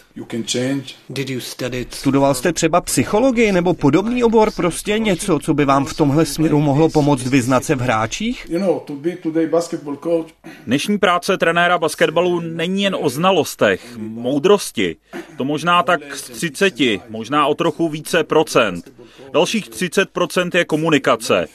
Studoval 1.90 2.35
jste 2.35 2.52
třeba 2.52 2.81
psychologii 2.81 3.52
nebo 3.52 3.75
podobný 3.75 4.25
obor, 4.25 4.50
prostě 4.57 4.99
něco, 4.99 5.38
co 5.38 5.55
by 5.55 5.64
vám 5.64 5.85
v 5.85 5.95
tomhle 5.95 6.26
směru 6.26 6.61
mohlo 6.61 6.88
pomoct 6.88 7.26
vyznat 7.26 7.64
se 7.64 7.75
v 7.75 7.81
hráčích? 7.81 8.47
You 8.50 8.59
know, 8.59 8.81
to 8.81 8.93
be 8.93 9.17
today 9.17 9.47
basketball 9.47 9.97
coach, 9.97 10.28
Dnešní 10.67 10.99
práce 10.99 11.38
trenéra 11.38 11.78
basketbalu 11.78 12.40
není 12.40 12.83
jen 12.83 12.97
o 13.00 13.09
znalostech, 13.09 13.97
moudrosti. 13.97 14.97
To 15.37 15.45
možná 15.45 15.83
tak 15.83 16.17
z 16.17 16.23
30, 16.23 16.75
možná 17.09 17.47
o 17.47 17.55
trochu 17.55 17.88
více 17.88 18.25
procent. 18.25 18.93
Dalších 19.33 19.69
30 19.69 20.11
procent 20.11 20.55
je 20.55 20.64
komunikace. 20.64 21.47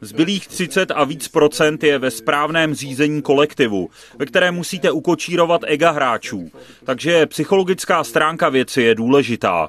Zbylých 0.00 0.48
30 0.48 0.90
a 0.90 1.04
víc 1.04 1.28
procent 1.28 1.84
je 1.84 1.98
ve 1.98 2.10
správném 2.10 2.74
řízení 2.74 3.22
kolektivu, 3.40 3.90
ve 4.18 4.26
kterém 4.26 4.54
musíte 4.54 4.90
ukočírovat 4.90 5.60
ega 5.66 5.90
hráčů. 5.90 6.50
Takže 6.84 7.26
psychologická 7.26 8.04
stránka 8.04 8.48
věci 8.48 8.82
je 8.82 8.94
důležitá. 8.94 9.68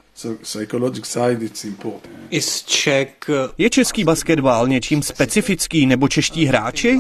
uh, 3.30 3.36
Je 3.58 3.70
český 3.70 4.04
basketbal 4.04 4.68
něčím 4.68 5.04
specifický 5.04 5.86
nebo 5.86 6.08
čeští 6.08 6.46
hráči? 6.46 7.00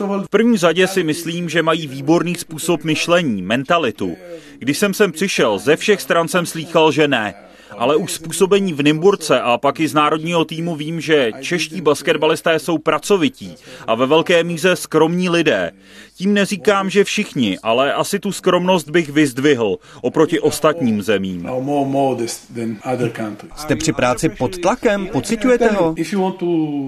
of 0.00 0.10
all, 0.10 0.22
V 0.24 0.28
první 0.28 0.58
řadě 0.58 0.86
si 0.86 1.02
myslím, 1.02 1.48
že 1.48 1.62
mají 1.62 1.86
výborný 1.86 2.34
způsob 2.34 2.84
myšlení, 2.84 3.42
mentalitu. 3.42 4.16
Když 4.58 4.78
jsem 4.78 4.94
sem 4.94 5.12
přišel, 5.12 5.58
ze 5.58 5.76
všech 5.76 6.00
stran 6.00 6.28
jsem 6.28 6.46
slýchal, 6.46 6.92
že 6.92 7.08
ne. 7.08 7.34
Ale 7.78 7.96
už 7.96 8.12
způsobení 8.12 8.72
v 8.72 8.82
Nymburce 8.82 9.40
a 9.40 9.58
pak 9.58 9.80
i 9.80 9.88
z 9.88 9.94
národního 9.94 10.44
týmu 10.44 10.76
vím, 10.76 11.00
že 11.00 11.30
čeští 11.40 11.80
basketbalisté 11.80 12.58
jsou 12.58 12.78
pracovití 12.78 13.54
a 13.86 13.94
ve 13.94 14.06
velké 14.06 14.44
míře 14.44 14.76
skromní 14.76 15.28
lidé. 15.28 15.72
Tím 16.14 16.34
neříkám, 16.34 16.90
že 16.90 17.04
všichni, 17.04 17.58
ale 17.62 17.94
asi 17.94 18.18
tu 18.18 18.32
skromnost 18.32 18.90
bych 18.90 19.08
vyzdvihl 19.08 19.76
oproti 20.02 20.40
ostatním 20.40 21.02
zemím. 21.02 21.48
Jste 23.56 23.76
při 23.76 23.92
práci 23.92 24.28
pod 24.28 24.58
tlakem? 24.58 25.06
Pocitujete 25.06 25.68
ho? 25.68 25.94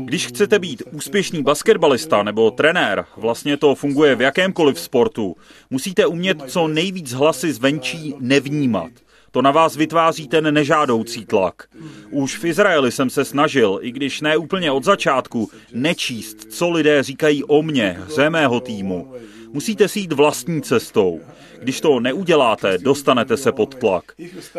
Když 0.04 0.26
chcete 0.26 0.58
být 0.58 0.82
úspěšný 0.92 1.42
basketbalista 1.42 2.22
nebo 2.22 2.50
trenér, 2.50 3.04
vlastně 3.16 3.56
to 3.56 3.74
funguje 3.74 4.14
v 4.16 4.20
jakémkoliv 4.20 4.80
sportu, 4.80 5.36
musíte 5.70 6.06
umět 6.06 6.42
co 6.46 6.68
nejvíc 6.68 7.12
hlasy 7.12 7.52
zvenčí 7.52 8.14
nevnímat. 8.20 8.90
To 9.34 9.42
na 9.42 9.50
vás 9.50 9.76
vytváří 9.76 10.28
ten 10.28 10.54
nežádoucí 10.54 11.26
tlak. 11.26 11.62
Už 12.10 12.38
v 12.38 12.44
Izraeli 12.44 12.92
jsem 12.92 13.10
se 13.10 13.24
snažil, 13.24 13.78
i 13.82 13.92
když 13.92 14.20
ne 14.20 14.36
úplně 14.36 14.70
od 14.70 14.84
začátku, 14.84 15.50
nečíst, 15.72 16.52
co 16.52 16.70
lidé 16.70 17.02
říkají 17.02 17.44
o 17.44 17.62
mně, 17.62 18.00
hře 18.06 18.30
mého 18.30 18.60
týmu. 18.60 19.14
Musíte 19.52 19.88
si 19.88 20.00
jít 20.00 20.12
vlastní 20.12 20.62
cestou. 20.62 21.20
Když 21.60 21.80
to 21.80 22.00
neuděláte, 22.00 22.78
dostanete 22.78 23.36
se 23.36 23.52
pod 23.52 23.74
tlak. 23.74 24.12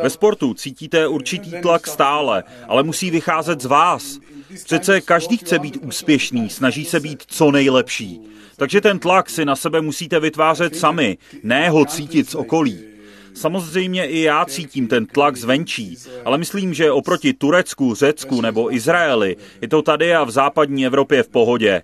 Ve 0.04 0.10
sportu 0.10 0.54
cítíte 0.54 1.08
určitý 1.08 1.52
tlak 1.62 1.88
stále, 1.88 2.44
ale 2.68 2.84
musí 2.84 3.12
vycházet 3.12 3.62
z 3.62 3.66
vás. 3.66 4.20
Přece 4.64 5.02
každý 5.02 5.38
chce 5.38 5.60
být 5.60 5.78
úspěšný, 5.82 6.50
snaží 6.50 6.86
se 6.86 7.00
být 7.00 7.24
co 7.28 7.52
nejlepší. 7.52 8.22
Takže 8.58 8.82
ten 8.82 9.00
tlak 9.00 9.30
si 9.30 9.46
na 9.46 9.56
sebe 9.56 9.82
musíte 9.82 10.20
vytvářet 10.20 10.76
sami, 10.76 11.18
ne 11.44 11.70
ho 11.70 11.86
cítit 11.86 12.30
z 12.30 12.36
okolí. 12.36 12.95
Samozřejmě 13.36 14.06
i 14.06 14.22
já 14.22 14.46
cítím 14.46 14.88
ten 14.88 15.06
tlak 15.06 15.38
zvenčí, 15.38 15.98
ale 16.26 16.38
myslím, 16.38 16.74
že 16.74 16.92
oproti 16.92 17.34
Turecku, 17.34 17.96
Řecku 17.96 18.42
nebo 18.42 18.74
Izraeli 18.74 19.36
je 19.62 19.68
to 19.68 19.82
tady 19.82 20.16
a 20.16 20.24
v 20.24 20.32
západní 20.32 20.86
Evropě 20.86 21.24
v 21.24 21.30
pohodě. 21.30 21.82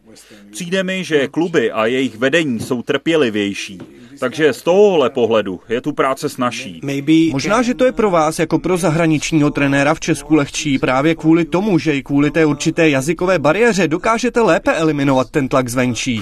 Přijde 0.51 0.83
mi, 0.83 1.03
že 1.03 1.27
kluby 1.27 1.71
a 1.71 1.85
jejich 1.85 2.17
vedení 2.17 2.59
jsou 2.59 2.81
trpělivější. 2.81 3.79
Takže 4.19 4.53
z 4.53 4.61
tohohle 4.61 5.09
pohledu 5.09 5.59
je 5.69 5.81
tu 5.81 5.93
práce 5.93 6.29
snažší. 6.29 6.81
Možná, 7.31 7.61
že 7.61 7.73
to 7.73 7.85
je 7.85 7.91
pro 7.91 8.11
vás 8.11 8.39
jako 8.39 8.59
pro 8.59 8.77
zahraničního 8.77 9.51
trenéra 9.51 9.93
v 9.93 9.99
Česku 9.99 10.35
lehčí 10.35 10.79
právě 10.79 11.15
kvůli 11.15 11.45
tomu, 11.45 11.79
že 11.79 11.95
i 11.95 12.03
kvůli 12.03 12.31
té 12.31 12.45
určité 12.45 12.89
jazykové 12.89 13.39
bariéře 13.39 13.87
dokážete 13.87 14.41
lépe 14.41 14.73
eliminovat 14.73 15.29
ten 15.29 15.47
tlak 15.47 15.69
zvenčí. 15.69 16.21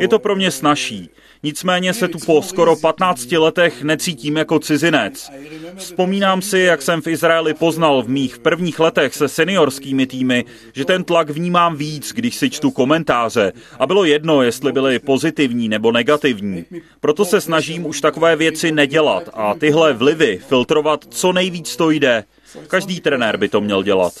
Je 0.00 0.08
to 0.08 0.18
pro 0.18 0.36
mě 0.36 0.50
snažší. 0.50 1.10
Nicméně 1.42 1.94
se 1.94 2.08
tu 2.08 2.18
po 2.26 2.42
skoro 2.42 2.76
15 2.76 3.32
letech 3.32 3.82
necítím 3.82 4.36
jako 4.36 4.58
cizinec. 4.58 5.30
Vzpomínám 5.76 6.42
si, 6.42 6.58
jak 6.58 6.82
jsem 6.82 7.02
v 7.02 7.06
Izraeli 7.06 7.54
poznal 7.54 8.02
v 8.02 8.08
mých 8.08 8.38
prvních 8.38 8.80
letech 8.80 9.14
se 9.14 9.28
seniorskými 9.28 10.06
týmy, 10.06 10.44
že 10.72 10.84
ten 10.84 11.04
tlak 11.04 11.30
vnímám 11.30 11.76
víc, 11.76 12.12
když 12.12 12.36
si 12.36 12.50
čtu 12.50 12.70
komentáře. 12.70 13.52
A 13.78 13.86
bylo 13.86 14.04
jedno, 14.04 14.42
jestli 14.42 14.72
byly 14.72 14.98
pozitivní 14.98 15.68
nebo 15.68 15.92
negativní. 15.92 16.64
Proto 17.00 17.24
se 17.24 17.40
snažím 17.40 17.86
už 17.86 18.00
takové 18.00 18.36
věci 18.36 18.72
nedělat 18.72 19.28
a 19.32 19.54
tyhle 19.54 19.92
vlivy 19.92 20.40
filtrovat 20.48 21.04
co 21.10 21.32
nejvíc 21.32 21.76
to 21.76 21.90
jde. 21.90 22.24
Každý 22.68 23.00
trenér 23.00 23.36
by 23.36 23.48
to 23.48 23.60
měl 23.60 23.82
dělat. 23.82 24.12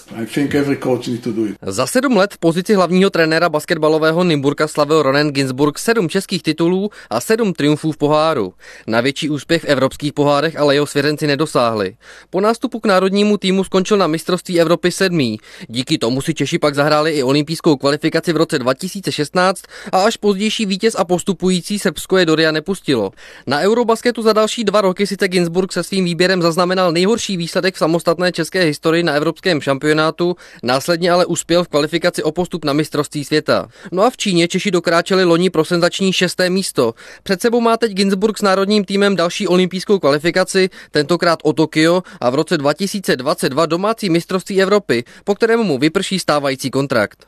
Za 1.62 1.86
sedm 1.86 2.16
let 2.16 2.34
v 2.34 2.38
pozici 2.38 2.74
hlavního 2.74 3.10
trenéra 3.10 3.48
basketbalového 3.48 4.24
Nymburka 4.24 4.68
slavil 4.68 5.02
Ronen 5.02 5.30
Ginsburg 5.30 5.78
sedm 5.78 6.08
českých 6.08 6.42
titulů 6.42 6.90
a 7.10 7.20
sedm 7.20 7.52
triumfů 7.52 7.92
v 7.92 7.96
poháru. 7.96 8.54
Na 8.86 9.00
větší 9.00 9.30
úspěch 9.30 9.62
v 9.62 9.64
evropských 9.64 10.12
pohárech 10.12 10.56
ale 10.56 10.74
jeho 10.74 10.86
svěřenci 10.86 11.26
nedosáhli. 11.26 11.96
Po 12.30 12.40
nástupu 12.40 12.80
k 12.80 12.86
národnímu 12.86 13.36
týmu 13.36 13.64
skončil 13.64 13.96
na 13.96 14.06
mistrovství 14.06 14.60
Evropy 14.60 14.90
sedmý. 14.90 15.38
Díky 15.68 15.98
tomu 15.98 16.20
si 16.20 16.34
Češi 16.34 16.58
pak 16.58 16.74
zahráli 16.74 17.12
i 17.12 17.22
olympijskou 17.22 17.76
kvalifikaci 17.76 18.32
v 18.32 18.36
roce 18.36 18.58
2016 18.58 19.62
a 19.92 20.02
až 20.02 20.16
pozdější 20.16 20.66
vítěz 20.66 20.94
a 20.98 21.04
postupující 21.04 21.78
Srbsko 21.78 22.16
je 22.16 22.26
do 22.26 22.34
Ria 22.34 22.52
nepustilo. 22.52 23.10
Na 23.46 23.60
Eurobasketu 23.60 24.22
za 24.22 24.32
další 24.32 24.64
dva 24.64 24.80
roky 24.80 25.06
sice 25.06 25.28
Ginsburg 25.28 25.72
se 25.72 25.82
svým 25.82 26.04
výběrem 26.04 26.42
zaznamenal 26.42 26.92
nejhorší 26.92 27.36
výsledek 27.36 27.74
v 27.74 27.78
samostatné 27.78 28.17
samostatné 28.18 28.32
české 28.32 28.62
historii 28.64 29.02
na 29.02 29.12
evropském 29.12 29.60
šampionátu, 29.60 30.36
následně 30.62 31.10
ale 31.10 31.26
uspěl 31.26 31.64
v 31.64 31.68
kvalifikaci 31.68 32.22
o 32.22 32.32
postup 32.32 32.64
na 32.64 32.72
mistrovství 32.72 33.24
světa. 33.24 33.68
No 33.92 34.02
a 34.02 34.10
v 34.10 34.16
Číně 34.16 34.48
Češi 34.48 34.70
dokráčeli 34.70 35.24
loni 35.24 35.50
pro 35.50 35.64
senzační 35.64 36.12
šesté 36.12 36.50
místo. 36.50 36.94
Před 37.22 37.40
sebou 37.40 37.60
má 37.60 37.76
teď 37.76 37.92
Ginsburg 37.92 38.38
s 38.38 38.42
národním 38.42 38.84
týmem 38.84 39.16
další 39.16 39.48
olympijskou 39.48 39.98
kvalifikaci, 39.98 40.70
tentokrát 40.90 41.38
o 41.42 41.52
Tokio 41.52 42.02
a 42.20 42.30
v 42.30 42.34
roce 42.34 42.58
2022 42.58 43.66
domácí 43.66 44.10
mistrovství 44.10 44.62
Evropy, 44.62 45.04
po 45.24 45.34
kterému 45.34 45.64
mu 45.64 45.78
vyprší 45.78 46.18
stávající 46.18 46.70
kontrakt. 46.70 47.26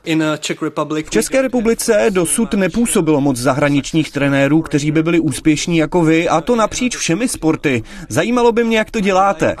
V 1.05 1.09
České 1.09 1.41
republice 1.41 2.07
dosud 2.09 2.53
nepůsobilo 2.53 3.21
moc 3.21 3.37
zahraničních 3.37 4.11
trenérů, 4.11 4.61
kteří 4.61 4.91
by 4.91 5.03
byli 5.03 5.19
úspěšní 5.19 5.77
jako 5.77 6.03
vy, 6.03 6.29
a 6.29 6.41
to 6.41 6.55
napříč 6.55 6.97
všemi 6.97 7.27
sporty. 7.27 7.83
Zajímalo 8.09 8.51
by 8.51 8.63
mě, 8.63 8.77
jak 8.77 8.91
to 8.91 8.99
děláte. 8.99 9.55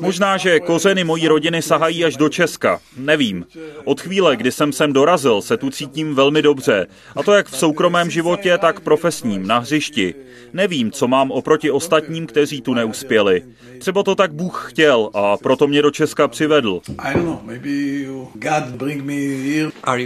Možná, 0.00 0.36
že 0.36 0.60
kořeny 0.60 1.04
mojí 1.04 1.28
rodiny 1.28 1.62
sahají 1.62 2.04
až 2.04 2.16
do 2.16 2.28
Česka. 2.28 2.80
Nevím. 2.96 3.46
Od 3.84 4.00
chvíle, 4.00 4.36
kdy 4.36 4.52
jsem 4.52 4.72
sem 4.72 4.92
dorazil, 4.92 5.42
se 5.42 5.56
tu 5.56 5.70
cítím 5.70 6.14
velmi 6.14 6.42
dobře. 6.42 6.86
A 7.16 7.22
to 7.22 7.32
jak 7.32 7.48
v 7.48 7.56
soukromém 7.56 8.10
životě, 8.10 8.58
tak 8.58 8.80
profesním, 8.80 9.46
na 9.46 9.58
hřišti. 9.58 10.14
Nevím, 10.52 10.90
co 10.90 11.08
mám 11.08 11.30
oproti 11.30 11.70
ostatním, 11.70 12.26
kteří 12.26 12.60
tu 12.60 12.74
neuspěli. 12.74 13.42
Třeba 13.78 14.02
to 14.02 14.14
tak 14.14 14.32
Bůh 14.32 14.66
chtěl 14.70 15.10
a 15.14 15.36
proto 15.36 15.66
mě 15.66 15.82
do 15.82 15.90
Česka 15.90 16.28
přivedl. 16.28 16.80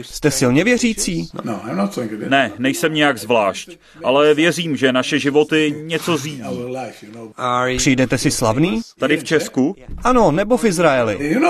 Jste 0.02 0.30
silně 0.30 0.64
věřící? 0.64 1.28
No, 1.44 1.62
ne, 2.28 2.52
nejsem 2.58 2.94
nějak 2.94 3.18
zvlášť, 3.18 3.78
ale 4.04 4.34
věřím, 4.34 4.76
že 4.76 4.92
naše 4.92 5.18
životy 5.18 5.74
něco 5.86 6.16
řídí. 6.16 6.42
Přijdete 7.76 8.18
si 8.22 8.30
slavný? 8.30 8.80
Tady 8.98 9.16
v 9.16 9.24
Česku? 9.24 9.76
Ano, 10.04 10.30
nebo 10.32 10.56
v 10.56 10.64
Izraeli. 10.64 11.40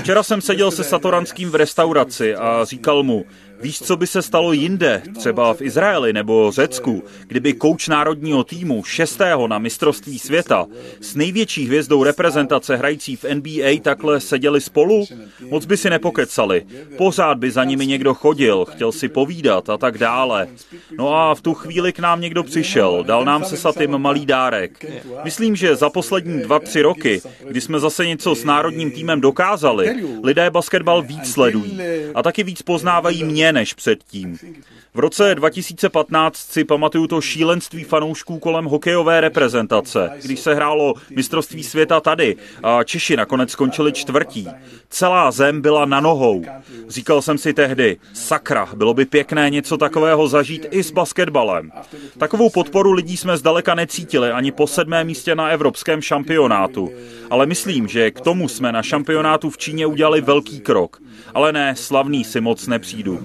Včera 0.00 0.22
jsem 0.22 0.40
seděl 0.40 0.70
se 0.70 0.84
Satoranským 0.84 1.50
v 1.50 1.54
restauraci 1.54 2.34
a 2.34 2.64
říkal 2.64 3.02
mu, 3.02 3.24
Víš, 3.60 3.78
co 3.78 3.96
by 3.96 4.06
se 4.06 4.22
stalo 4.22 4.52
jinde, 4.52 5.02
třeba 5.18 5.54
v 5.54 5.62
Izraeli 5.62 6.12
nebo 6.12 6.50
Řecku, 6.52 7.02
kdyby 7.26 7.52
kouč 7.52 7.88
národního 7.88 8.44
týmu 8.44 8.84
šestého 8.84 9.48
na 9.48 9.58
mistrovství 9.58 10.18
světa 10.18 10.66
s 11.00 11.14
největší 11.14 11.66
hvězdou 11.66 12.04
reprezentace 12.04 12.76
hrající 12.76 13.16
v 13.16 13.24
NBA 13.34 13.80
takhle 13.82 14.20
seděli 14.20 14.60
spolu? 14.60 15.04
Moc 15.50 15.66
by 15.66 15.76
si 15.76 15.90
nepokecali. 15.90 16.66
Pořád 16.96 17.38
by 17.38 17.50
za 17.50 17.64
nimi 17.64 17.86
někdo 17.86 18.14
chodil, 18.14 18.64
chtěl 18.64 18.92
si 18.92 19.08
povídat 19.08 19.70
a 19.70 19.76
tak 19.76 19.98
dále. 19.98 20.48
No 20.98 21.14
a 21.14 21.34
v 21.34 21.40
tu 21.40 21.54
chvíli 21.54 21.92
k 21.92 21.98
nám 21.98 22.20
někdo 22.20 22.42
přišel, 22.42 23.04
dal 23.04 23.24
nám 23.24 23.44
se 23.44 23.56
satým 23.56 23.98
malý 23.98 24.26
dárek. 24.26 24.84
Myslím, 25.24 25.56
že 25.56 25.76
za 25.76 25.87
poslední 25.90 26.40
dva, 26.40 26.58
tři 26.58 26.82
roky, 26.82 27.20
kdy 27.48 27.60
jsme 27.60 27.80
zase 27.80 28.06
něco 28.06 28.34
s 28.34 28.44
národním 28.44 28.90
týmem 28.90 29.20
dokázali, 29.20 29.94
lidé 30.22 30.50
basketbal 30.50 31.02
víc 31.02 31.32
sledují 31.32 31.78
a 32.14 32.22
taky 32.22 32.42
víc 32.42 32.62
poznávají 32.62 33.24
mě 33.24 33.52
než 33.52 33.74
předtím. 33.74 34.38
V 34.98 35.00
roce 35.00 35.34
2015 35.34 36.36
si 36.36 36.64
pamatuju 36.64 37.06
to 37.06 37.20
šílenství 37.20 37.84
fanoušků 37.84 38.38
kolem 38.38 38.64
hokejové 38.64 39.20
reprezentace, 39.20 40.10
když 40.24 40.40
se 40.40 40.54
hrálo 40.54 40.94
mistrovství 41.10 41.62
světa 41.62 42.00
tady 42.00 42.36
a 42.62 42.84
Češi 42.84 43.16
nakonec 43.16 43.50
skončili 43.50 43.92
čtvrtí. 43.92 44.48
Celá 44.90 45.30
zem 45.30 45.60
byla 45.60 45.84
na 45.84 46.00
nohou. 46.00 46.44
Říkal 46.88 47.22
jsem 47.22 47.38
si 47.38 47.54
tehdy, 47.54 47.96
sakra, 48.12 48.68
bylo 48.76 48.94
by 48.94 49.04
pěkné 49.04 49.50
něco 49.50 49.76
takového 49.76 50.28
zažít 50.28 50.66
i 50.70 50.82
s 50.82 50.90
basketbalem. 50.90 51.70
Takovou 52.18 52.50
podporu 52.50 52.92
lidí 52.92 53.16
jsme 53.16 53.36
zdaleka 53.36 53.74
necítili 53.74 54.30
ani 54.30 54.52
po 54.52 54.66
sedmém 54.66 55.06
místě 55.06 55.34
na 55.34 55.48
evropském 55.48 56.02
šampionátu. 56.02 56.90
Ale 57.30 57.46
myslím, 57.46 57.88
že 57.88 58.10
k 58.10 58.20
tomu 58.20 58.48
jsme 58.48 58.72
na 58.72 58.82
šampionátu 58.82 59.50
v 59.50 59.58
Číně 59.58 59.86
udělali 59.86 60.20
velký 60.20 60.60
krok. 60.60 61.00
Ale 61.34 61.52
ne, 61.52 61.76
slavný 61.76 62.24
si 62.24 62.40
moc 62.40 62.66
nepřijdu. 62.66 63.18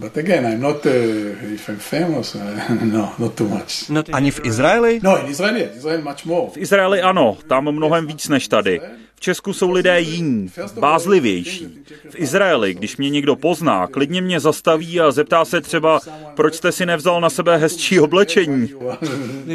Ani 4.13 4.31
v 4.31 4.39
Izraeli? 4.43 4.99
No, 5.03 5.19
in 5.19 5.31
Israel, 5.31 5.57
Israel 5.77 6.01
much 6.01 6.25
more. 6.25 6.51
V 6.53 6.57
Izraeli 6.57 7.01
ano, 7.01 7.37
tam 7.47 7.71
mnohem 7.71 8.07
víc 8.07 8.29
než 8.29 8.47
tady. 8.47 8.81
V 9.15 9.19
Česku 9.19 9.53
jsou 9.53 9.71
lidé 9.71 10.01
jiní, 10.01 10.51
bázlivější. 10.79 11.67
V 12.09 12.15
Izraeli, 12.19 12.73
když 12.73 12.97
mě 12.97 13.09
někdo 13.09 13.35
pozná, 13.35 13.87
klidně 13.87 14.21
mě 14.21 14.39
zastaví 14.39 14.99
a 14.99 15.11
zeptá 15.11 15.45
se 15.45 15.61
třeba, 15.61 15.99
proč 16.35 16.55
jste 16.55 16.71
si 16.71 16.85
nevzal 16.85 17.21
na 17.21 17.29
sebe 17.29 17.57
hezčí 17.57 17.99
oblečení. 17.99 18.69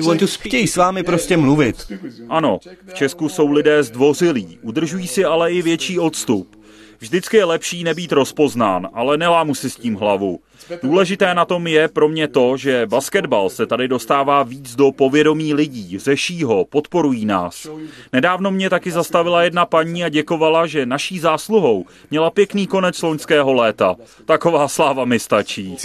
Chtějí 0.49 0.67
s 0.67 0.77
vámi 0.77 1.03
prostě 1.03 1.37
mluvit. 1.37 1.93
Ano, 2.29 2.59
v 2.87 2.95
Česku 2.95 3.29
jsou 3.29 3.53
lidé 3.53 3.83
zdvořilí, 3.83 4.59
udržují 4.62 5.09
si 5.09 5.25
ale 5.25 5.53
i 5.53 5.62
větší 5.62 5.99
odstup. 5.99 6.58
Vždycky 7.00 7.37
je 7.37 7.45
lepší 7.45 7.85
nebýt 7.85 8.12
rozpoznán, 8.12 8.88
ale 8.95 9.17
nelámu 9.17 9.55
si 9.55 9.71
s 9.71 9.76
tím 9.76 9.95
hlavu. 9.95 10.40
Důležité 10.83 11.35
na 11.35 11.45
tom 11.45 11.67
je 11.67 11.88
pro 11.88 12.09
mě 12.09 12.28
to, 12.28 12.57
že 12.57 12.87
basketbal 12.87 13.50
se 13.50 13.67
tady 13.67 13.88
dostává 13.88 14.43
víc 14.43 14.76
do 14.76 14.93
povědomí 14.93 15.55
lidí, 15.55 15.99
řeší 15.99 16.45
ho, 16.45 16.64
podporují 16.64 17.26
nás. 17.26 17.67
Nedávno 18.12 18.50
mě 18.50 18.71
taky 18.71 18.90
zastavila 18.90 19.43
jedna 19.43 19.67
paní 19.67 20.05
a 20.05 20.09
děkovala, 20.09 20.67
že 20.67 20.87
naší 20.87 21.19
zásluhou 21.19 21.87
měla 22.11 22.31
pěkný 22.31 22.67
konec 22.67 23.02
loňského 23.02 23.52
léta. 23.52 23.97
Taková 24.25 24.69
sláva 24.69 25.05
mi 25.05 25.19
stačí. 25.19 25.76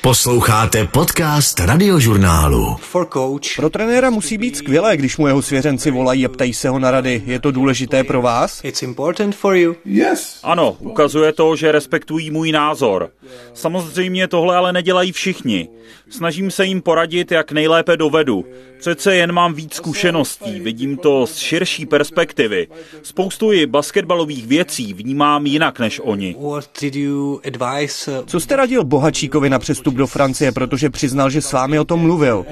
Posloucháte 0.00 0.84
podcast 0.86 1.60
radiožurnálu. 1.60 2.76
Pro 3.56 3.70
trenéra 3.70 4.10
musí 4.10 4.38
být 4.38 4.56
skvělé, 4.56 4.96
když 4.96 5.16
mu 5.16 5.26
jeho 5.26 5.42
svěřenci 5.42 5.90
volají 5.90 6.26
a 6.26 6.28
ptají 6.28 6.54
se 6.54 6.68
ho 6.68 6.78
na 6.78 6.90
rady. 6.90 7.22
Je 7.26 7.40
to 7.40 7.50
důležité 7.50 8.04
pro 8.04 8.22
vás? 8.22 8.60
it's 8.64 8.82
important 8.82 9.34
for 9.34 9.56
you. 9.56 9.76
Yes. 9.84 10.21
Ano, 10.42 10.76
ukazuje 10.78 11.32
to, 11.32 11.56
že 11.56 11.72
respektují 11.72 12.30
můj 12.30 12.52
názor. 12.52 13.10
Samozřejmě 13.54 14.28
tohle 14.28 14.56
ale 14.56 14.72
nedělají 14.72 15.12
všichni. 15.12 15.68
Snažím 16.10 16.50
se 16.50 16.66
jim 16.66 16.82
poradit, 16.82 17.32
jak 17.32 17.52
nejlépe 17.52 17.96
dovedu. 17.96 18.44
Přece 18.78 19.16
jen 19.16 19.32
mám 19.32 19.54
víc 19.54 19.74
zkušeností, 19.74 20.60
vidím 20.60 20.96
to 20.96 21.26
z 21.26 21.36
širší 21.36 21.86
perspektivy. 21.86 22.68
Spoustu 23.02 23.52
i 23.52 23.66
basketbalových 23.66 24.46
věcí 24.46 24.94
vnímám 24.94 25.46
jinak 25.46 25.78
než 25.78 26.00
oni. 26.04 26.34
Uh, 26.34 26.60
Co 28.26 28.40
jste 28.40 28.56
radil 28.56 28.84
Bohačíkovi 28.84 29.50
na 29.50 29.58
přestup 29.58 29.94
do 29.94 30.06
Francie, 30.06 30.52
protože 30.52 30.90
přiznal, 30.90 31.30
že 31.30 31.40
s 31.40 31.52
vámi 31.52 31.78
o 31.78 31.84
tom 31.84 32.00
mluvil? 32.00 32.46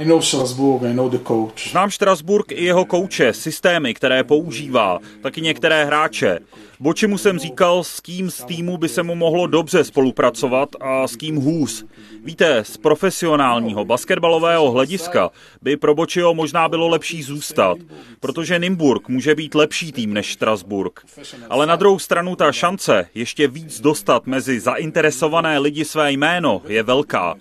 Znám 1.71 1.91
Štrasburg 1.91 2.53
i 2.53 2.65
jeho 2.65 2.85
kouče, 2.85 3.33
systémy, 3.33 3.95
které 3.95 4.25
používá, 4.25 4.99
taky 5.23 5.41
některé 5.41 5.85
hráče. 5.85 6.39
Boči 6.81 7.07
mu 7.07 7.19
jsem 7.19 7.39
říkal, 7.39 7.60
s 7.61 8.01
kým 8.01 8.31
z 8.31 8.45
týmu 8.45 8.77
by 8.77 8.89
se 8.89 9.03
mu 9.03 9.15
mohlo 9.15 9.47
dobře 9.47 9.85
spolupracovat 9.85 10.69
a 10.81 11.09
s 11.09 11.17
kým 11.17 11.37
hůz. 11.37 11.85
Víte, 12.25 12.65
z 12.65 12.77
profesionálního 12.77 13.85
basketbalového 13.85 14.71
hlediska 14.71 15.31
by 15.63 15.77
pro 15.77 15.95
Bočiho 15.95 16.35
možná 16.35 16.69
bylo 16.69 16.89
lepší 16.89 17.23
zůstat, 17.23 17.79
protože 18.21 18.59
Nymburk 18.59 19.09
může 19.09 19.35
být 19.35 19.55
lepší 19.55 19.93
tým 19.93 20.15
než 20.15 20.33
Strasburg. 20.33 21.07
Ale 21.51 21.67
na 21.67 21.77
druhou 21.77 21.99
stranu 21.99 22.37
ta 22.37 22.53
šance 22.53 23.07
ještě 23.15 23.49
víc 23.49 23.81
dostat 23.81 24.27
mezi 24.27 24.61
zainteresované 24.61 25.59
lidi 25.59 25.85
své 25.85 26.13
jméno 26.13 26.63
je 26.69 26.83
velká. 26.83 27.35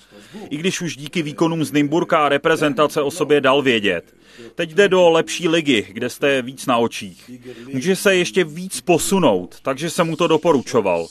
I 0.49 0.57
když 0.57 0.81
už 0.81 0.97
díky 0.97 1.21
výkonům 1.21 1.63
z 1.63 1.71
Nymburka 1.71 2.29
reprezentace 2.29 3.01
o 3.01 3.11
sobě 3.11 3.41
dal 3.41 3.61
vědět. 3.61 4.19
Teď 4.55 4.71
jde 4.71 4.87
do 4.87 5.09
lepší 5.09 5.47
ligy, 5.47 5.87
kde 5.91 6.09
jste 6.09 6.41
víc 6.41 6.65
na 6.65 6.77
očích. 6.77 7.31
Může 7.73 7.95
se 7.95 8.15
ještě 8.15 8.43
víc 8.43 8.81
posunout, 8.81 9.55
takže 9.61 9.89
jsem 9.89 10.08
mu 10.09 10.15
to 10.15 10.27
doporučoval. 10.27 11.07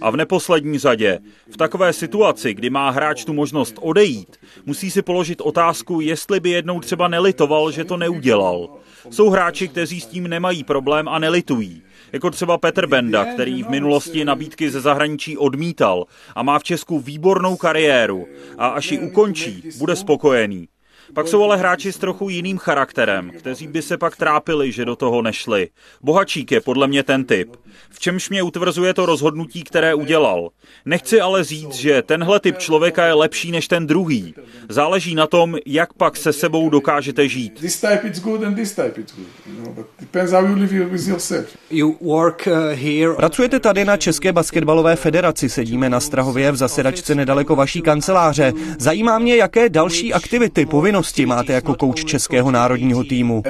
A 0.00 0.10
v 0.10 0.16
neposlední 0.16 0.78
řadě, 0.78 1.18
v 1.50 1.56
takové 1.56 1.92
situaci, 1.92 2.54
kdy 2.54 2.70
má 2.70 2.90
hráč 2.90 3.24
tu 3.24 3.32
možnost 3.32 3.74
odejít, 3.80 4.36
musí 4.66 4.90
si 4.90 5.02
položit 5.02 5.40
otázku, 5.40 6.00
jestli 6.00 6.40
by 6.40 6.50
jednou 6.50 6.80
třeba 6.80 7.08
nelitoval, 7.08 7.70
že 7.70 7.84
to 7.84 7.96
neudělal. 7.96 8.68
Jsou 9.10 9.30
hráči, 9.30 9.68
kteří 9.68 10.00
s 10.00 10.06
tím 10.06 10.28
nemají 10.28 10.64
problém 10.64 11.08
a 11.08 11.18
nelitují. 11.18 11.82
Jako 12.12 12.30
třeba 12.30 12.58
Petr 12.58 12.86
Benda, 12.86 13.24
který 13.24 13.62
v 13.62 13.68
minulosti 13.68 14.24
nabídky 14.24 14.70
ze 14.70 14.80
zahraničí 14.80 15.38
odmítal 15.38 16.04
a 16.34 16.42
má 16.42 16.58
v 16.58 16.64
Česku 16.64 17.00
výbornou 17.00 17.56
kariéru 17.56 18.26
a 18.58 18.68
až 18.68 18.92
ji 18.92 18.98
ukončí, 18.98 19.62
bude 19.78 19.96
spokojený. 19.96 20.68
Pak 21.14 21.28
jsou 21.28 21.44
ale 21.44 21.56
hráči 21.56 21.92
s 21.92 21.98
trochu 21.98 22.28
jiným 22.28 22.58
charakterem, 22.58 23.30
kteří 23.38 23.66
by 23.66 23.82
se 23.82 23.98
pak 23.98 24.16
trápili, 24.16 24.72
že 24.72 24.84
do 24.84 24.96
toho 24.96 25.22
nešli. 25.22 25.68
Bohačík 26.02 26.52
je 26.52 26.60
podle 26.60 26.88
mě 26.88 27.02
ten 27.02 27.24
typ. 27.24 27.56
V 27.90 28.00
čemž 28.00 28.30
mě 28.30 28.42
utvrzuje 28.42 28.94
to 28.94 29.06
rozhodnutí, 29.06 29.64
které 29.64 29.94
udělal. 29.94 30.48
Nechci 30.84 31.20
ale 31.20 31.44
říct, 31.44 31.72
že 31.72 32.02
tenhle 32.02 32.40
typ 32.40 32.58
člověka 32.58 33.06
je 33.06 33.12
lepší 33.12 33.50
než 33.50 33.68
ten 33.68 33.86
druhý. 33.86 34.34
Záleží 34.68 35.14
na 35.14 35.26
tom, 35.26 35.56
jak 35.66 35.92
pak 35.92 36.16
se 36.16 36.32
sebou 36.32 36.70
dokážete 36.70 37.28
žít. 37.28 37.60
This 37.60 37.80
type 37.80 38.00
it's 38.04 38.20
good 38.20 38.44
and 38.44 38.54
this 38.54 38.72
type 38.72 39.00
it's 39.00 39.14
good. 39.16 39.26
You 39.46 39.64
know, 39.64 39.72
but 39.74 39.86
depends 40.00 40.32
how 40.32 40.46
you 40.46 40.54
live 40.54 40.84
with 40.84 41.08
yourself. 41.08 41.46
You 41.70 41.96
work 42.00 42.46
uh, 42.46 42.52
here. 42.78 43.14
Pracujete 43.14 43.60
tady 43.60 43.84
na 43.84 43.96
České 43.96 44.32
basketbalové 44.32 44.96
federaci, 44.96 45.48
sedíme 45.48 45.90
na 45.90 46.00
Strahově 46.00 46.52
v 46.52 46.56
zasedačce 46.56 47.14
nedaleko 47.14 47.56
vaší 47.56 47.82
kanceláře. 47.82 48.52
Zajímá 48.78 49.18
mě, 49.18 49.36
jaké 49.36 49.68
další 49.68 50.14
aktivity, 50.14 50.66
povinnosti 50.66 51.01
máte 51.26 51.52
jako 51.52 51.74
kouč 51.74 52.04
Českého 52.04 52.50
národního 52.50 53.04
týmu. 53.04 53.42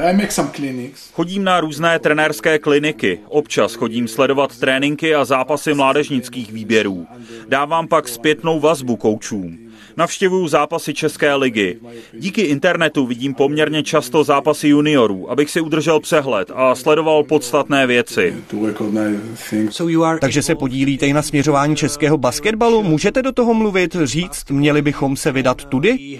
Chodím 1.13 1.45
na 1.45 1.61
různé 1.61 1.99
trenérské 1.99 2.59
kliniky, 2.59 3.21
občas 3.29 3.75
chodím 3.75 4.09
sledovat 4.09 4.59
tréninky 4.59 5.15
a 5.15 5.25
zápasy 5.25 5.75
mládežnických 5.75 6.53
výběrů. 6.53 7.07
Dávám 7.49 7.89
pak 7.89 8.09
zpětnou 8.09 8.61
vazbu 8.61 8.97
koučům. 8.97 9.72
Navštěvuju 9.97 10.49
zápasy 10.49 10.95
České 10.95 11.35
ligy. 11.35 11.79
Díky 12.13 12.41
internetu 12.43 13.07
vidím 13.07 13.35
poměrně 13.35 13.83
často 13.83 14.25
zápasy 14.25 14.69
juniorů, 14.69 15.31
abych 15.31 15.51
si 15.51 15.61
udržel 15.61 16.01
přehled 16.01 16.51
a 16.55 16.75
sledoval 16.75 17.25
podstatné 17.25 17.87
věci. 17.87 18.35
Takže 20.21 20.43
se 20.43 20.55
podílíte 20.55 21.07
i 21.07 21.13
na 21.13 21.23
směřování 21.23 21.77
českého 21.77 22.19
basketbalu? 22.19 22.83
Můžete 22.83 23.23
do 23.23 23.33
toho 23.33 23.55
mluvit, 23.55 23.97
říct, 24.03 24.51
měli 24.51 24.83
bychom 24.83 25.17
se 25.17 25.33
vydat 25.33 25.65
tudy? 25.65 26.19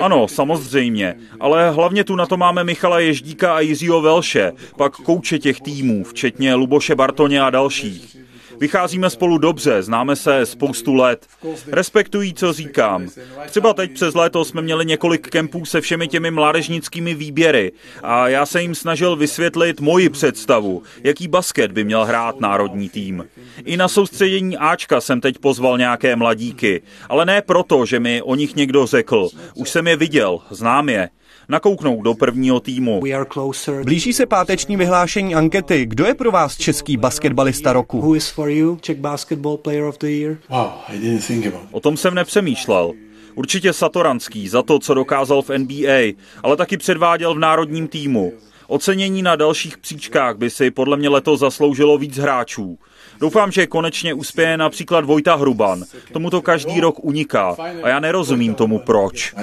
Ano, 0.00 0.28
samozřejmě, 0.28 1.14
ale 1.40 1.70
hlavně 1.70 2.04
tu 2.04 2.16
na 2.16 2.26
to 2.26 2.36
máme 2.36 2.64
Michala 2.64 3.00
Ježdíka 3.00 3.54
a 3.54 3.60
Jiřího 3.60 4.00
Velše, 4.02 4.52
pak 4.76 4.96
kouče 4.96 5.38
těch 5.38 5.60
týmů, 5.60 6.04
včetně 6.04 6.54
Luboše 6.54 6.94
Bartoně 6.94 7.42
a 7.42 7.50
dalších. 7.50 8.16
Vycházíme 8.60 9.10
spolu 9.10 9.38
dobře, 9.38 9.82
známe 9.82 10.16
se 10.16 10.46
spoustu 10.46 10.94
let. 10.94 11.26
Respektují, 11.66 12.34
co 12.34 12.52
říkám. 12.52 13.08
Třeba 13.46 13.74
teď 13.74 13.92
přes 13.92 14.14
léto 14.14 14.44
jsme 14.44 14.62
měli 14.62 14.86
několik 14.86 15.28
kempů 15.28 15.64
se 15.64 15.80
všemi 15.80 16.08
těmi 16.08 16.30
mládežnickými 16.30 17.14
výběry 17.14 17.72
a 18.02 18.28
já 18.28 18.46
se 18.46 18.62
jim 18.62 18.74
snažil 18.74 19.16
vysvětlit 19.16 19.80
moji 19.80 20.08
představu, 20.08 20.82
jaký 21.04 21.28
basket 21.28 21.72
by 21.72 21.84
měl 21.84 22.04
hrát 22.04 22.40
národní 22.40 22.88
tým. 22.88 23.24
I 23.64 23.76
na 23.76 23.88
soustředění 23.88 24.56
Ačka 24.56 25.00
jsem 25.00 25.20
teď 25.20 25.38
pozval 25.38 25.78
nějaké 25.78 26.16
mladíky, 26.16 26.82
ale 27.08 27.26
ne 27.26 27.42
proto, 27.42 27.86
že 27.86 28.00
mi 28.00 28.22
o 28.22 28.34
nich 28.34 28.56
někdo 28.56 28.86
řekl. 28.86 29.28
Už 29.54 29.70
jsem 29.70 29.86
je 29.86 29.96
viděl, 29.96 30.40
znám 30.50 30.88
je. 30.88 31.08
Nakouknou 31.50 32.02
do 32.02 32.14
prvního 32.14 32.60
týmu. 32.60 33.00
We 33.00 33.10
are 33.10 33.24
closer. 33.32 33.84
Blíží 33.84 34.12
se 34.12 34.26
páteční 34.26 34.76
vyhlášení 34.76 35.34
ankety. 35.34 35.86
Kdo 35.86 36.04
je 36.06 36.14
pro 36.14 36.30
vás 36.30 36.56
český 36.56 36.96
basketbalista 36.96 37.72
roku? 37.72 38.00
Who 38.00 38.14
is 38.14 38.28
for 38.28 38.50
you 38.50 38.76
Czech 38.76 38.98
Basketball 38.98 39.56
Player 39.56 39.84
of 39.84 39.98
the 39.98 40.06
Year? 40.06 40.36
Wow, 40.48 40.70
I 40.88 40.98
didn't 40.98 41.26
think 41.26 41.46
about. 41.46 41.62
O 41.70 41.80
tom 41.80 41.96
jsem 41.96 42.14
nepřemýšlel. 42.14 42.92
Určitě 43.34 43.72
Satoranský 43.72 44.48
za 44.48 44.62
to, 44.62 44.78
co 44.78 44.94
dokázal 44.94 45.42
v 45.42 45.58
NBA, 45.58 46.12
ale 46.42 46.56
taky 46.56 46.76
předváděl 46.76 47.34
v 47.34 47.38
národním 47.38 47.88
týmu. 47.88 48.32
Ocenění 48.70 49.22
na 49.22 49.36
dalších 49.36 49.78
příčkách 49.78 50.36
by 50.36 50.50
si 50.50 50.70
podle 50.70 50.96
mě 50.96 51.08
letos 51.08 51.40
zasloužilo 51.40 51.98
víc 51.98 52.18
hráčů. 52.18 52.78
Doufám, 53.20 53.52
že 53.52 53.66
konečně 53.66 54.14
uspěje 54.14 54.56
například 54.56 55.04
Vojta 55.04 55.34
Hruban. 55.34 55.84
Tomu 56.12 56.30
to 56.30 56.42
každý 56.42 56.80
rok 56.80 57.04
uniká 57.04 57.56
a 57.82 57.88
já 57.88 58.00
nerozumím 58.00 58.54
tomu 58.54 58.78
proč. 58.78 59.34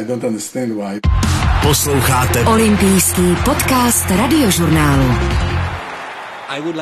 Posloucháte 1.62 2.46
Olympijský 2.46 3.36
podcast 3.46 4.10
radiožurnálu. 4.10 5.47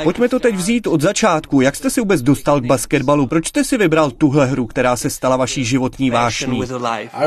Pojďme 0.04 0.30
to 0.30 0.39
teď 0.39 0.56
vzít 0.56 0.88
od 0.88 1.01
začátku. 1.01 1.62
Jak 1.62 1.75
jste 1.75 1.89
se 1.89 2.01
vůbec 2.01 2.21
dostal 2.21 2.62
k 2.62 2.65
basketbalu? 2.65 3.28
Proč 3.28 3.47
jste 3.47 3.63
si 3.63 3.78
vybral 3.78 4.12
tuhle 4.12 4.45
hru, 4.45 4.65
která 4.67 4.95
se 4.95 5.10
stala 5.10 5.36
vaší 5.38 5.65
životní 5.65 6.10
vášní? 6.10 6.60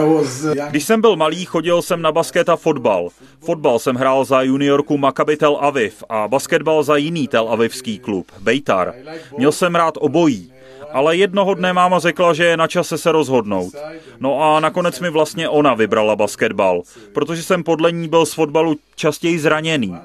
uh. 0.03 0.27
Když 0.70 0.85
jsem 0.85 1.01
byl 1.01 1.16
malý, 1.16 1.44
chodil 1.44 1.83
jsem 1.83 2.03
na 2.03 2.12
basket 2.12 2.48
a 2.48 2.57
fotbal. 2.57 3.09
Fotbal 3.40 3.79
jsem 3.79 3.96
hrál 3.96 4.24
za 4.24 4.42
juniorku 4.42 4.98
Maccabi 4.98 5.37
Tel 5.37 5.59
Aviv 5.61 6.05
a 6.09 6.29
basketbal 6.29 6.83
za 6.83 6.96
jiný 6.96 7.29
Tel 7.29 7.48
Avivský 7.48 7.98
klub, 7.98 8.27
Bejtar. 8.40 8.94
Měl 9.38 9.53
jsem 9.53 9.74
rád 9.74 9.94
obojí. 10.01 10.53
Ale 10.92 11.16
jednoho 11.16 11.55
dne 11.55 11.72
máma 11.72 11.98
řekla, 11.98 12.33
že 12.35 12.44
je 12.44 12.57
na 12.57 12.66
čase 12.66 12.98
se 12.98 13.12
rozhodnout. 13.12 13.72
No 14.20 14.42
a 14.42 14.61
nakonec 14.61 15.01
mi 15.01 15.11
vlastně 15.11 15.48
ona 15.48 15.74
vybrala 15.74 16.16
basketbal, 16.16 16.83
protože 17.12 17.42
jsem 17.42 17.64
podle 17.64 17.92
ní 17.92 18.09
byl 18.09 18.27
z 18.27 18.33
fotbalu 18.33 18.77
častěji 18.96 19.38
zraněný. 19.38 19.96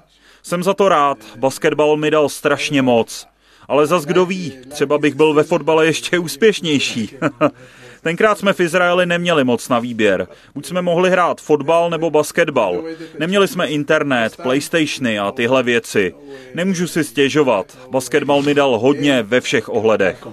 Jsem 0.43 0.63
za 0.63 0.73
to 0.73 0.89
rád, 0.89 1.17
basketbal 1.35 1.97
mi 1.97 2.11
dal 2.11 2.29
strašně 2.29 2.81
moc. 2.81 3.27
Ale 3.67 3.87
zas 3.87 4.05
kdo 4.05 4.25
ví, 4.25 4.53
třeba 4.69 4.97
bych 4.97 5.15
byl 5.15 5.33
ve 5.33 5.43
fotbale 5.43 5.85
ještě 5.85 6.19
úspěšnější. 6.19 7.09
Tenkrát 8.03 8.37
jsme 8.37 8.53
v 8.53 8.59
Izraeli 8.59 9.05
neměli 9.05 9.43
moc 9.43 9.69
na 9.69 9.79
výběr. 9.79 10.27
Buď 10.55 10.65
jsme 10.65 10.81
mohli 10.81 11.09
hrát 11.09 11.41
fotbal 11.41 11.89
nebo 11.89 12.09
basketbal. 12.09 12.83
Neměli 13.19 13.47
jsme 13.47 13.67
internet, 13.67 14.37
playstationy 14.37 15.19
a 15.19 15.31
tyhle 15.31 15.63
věci. 15.63 16.13
Nemůžu 16.55 16.87
si 16.87 17.03
stěžovat. 17.03 17.77
Basketbal 17.91 18.41
mi 18.41 18.53
dal 18.53 18.79
hodně 18.79 19.23
ve 19.23 19.41
všech 19.41 19.69
ohledech. 19.69 20.27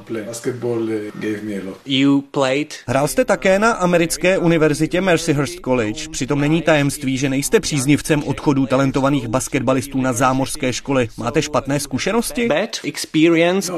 You 1.87 2.21
played 2.21 2.75
Hrál 2.87 3.09
jste 3.09 3.25
také 3.25 3.59
na 3.59 3.73
americké 3.73 4.39
univerzitě 4.39 5.01
Mercyhurst 5.01 5.61
College. 5.65 6.09
Přitom 6.09 6.41
není 6.41 6.63
tajemství, 6.63 7.19
že 7.19 7.29
nejste 7.29 7.61
příznivcem 7.61 8.23
odchodů 8.23 8.67
talentovaných 8.67 9.29
basketbalistů 9.29 10.01
na 10.01 10.13
zámořské 10.13 10.73
školy. 10.73 11.09
Máte 11.17 11.43
špatné 11.43 11.81
zkušenosti? 11.81 12.49
bad 12.49 12.81
experience. 12.85 13.73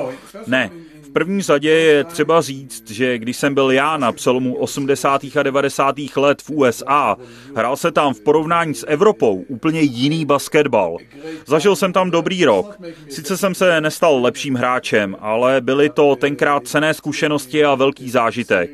Ne. 0.46 0.70
První 1.12 1.42
řadě 1.42 1.70
je 1.70 2.04
třeba 2.04 2.40
říct, 2.40 2.90
že 2.90 3.18
když 3.18 3.36
jsem 3.36 3.54
byl 3.54 3.70
já 3.70 3.96
na 3.96 4.12
přelomu 4.12 4.54
80. 4.54 5.22
a 5.36 5.42
90. 5.42 5.94
let 6.16 6.42
v 6.42 6.50
USA, 6.50 7.16
hrál 7.56 7.76
se 7.76 7.92
tam 7.92 8.14
v 8.14 8.20
porovnání 8.20 8.74
s 8.74 8.86
Evropou 8.88 9.44
úplně 9.48 9.80
jiný 9.80 10.24
basketbal. 10.24 10.96
Zažil 11.46 11.76
jsem 11.76 11.92
tam 11.92 12.10
dobrý 12.10 12.44
rok. 12.44 12.78
Sice 13.08 13.36
jsem 13.36 13.54
se 13.54 13.80
nestal 13.80 14.22
lepším 14.22 14.54
hráčem, 14.54 15.16
ale 15.20 15.60
byly 15.60 15.90
to 15.90 16.16
tenkrát 16.16 16.66
cené 16.66 16.94
zkušenosti 16.94 17.64
a 17.64 17.74
velký 17.74 18.10
zážitek. 18.10 18.70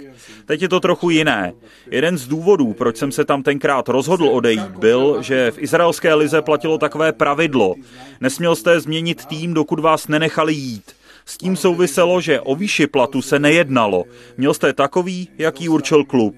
Teď 0.46 0.62
je 0.62 0.68
to 0.68 0.80
trochu 0.80 1.10
jiné. 1.10 1.52
Jeden 1.90 2.18
z 2.18 2.28
důvodů, 2.28 2.72
proč 2.72 2.96
jsem 2.96 3.12
se 3.12 3.24
tam 3.24 3.42
tenkrát 3.42 3.88
rozhodl 3.88 4.28
odejít, 4.28 4.70
byl, 4.78 5.22
že 5.22 5.50
v 5.50 5.58
izraelské 5.58 6.14
lize 6.14 6.42
platilo 6.42 6.78
takové 6.78 7.12
pravidlo. 7.12 7.74
Nesměl 8.20 8.56
jste 8.56 8.80
změnit 8.80 9.24
tým, 9.26 9.54
dokud 9.54 9.78
vás 9.78 10.08
nenechali 10.08 10.54
jít. 10.54 10.97
S 11.28 11.36
tím 11.38 11.56
souviselo, 11.56 12.20
že 12.20 12.40
o 12.40 12.54
výši 12.54 12.86
platu 12.86 13.22
se 13.22 13.38
nejednalo. 13.38 14.04
Měl 14.36 14.54
jste 14.54 14.72
takový, 14.72 15.28
jaký 15.38 15.68
určil 15.68 16.04
klub. 16.04 16.34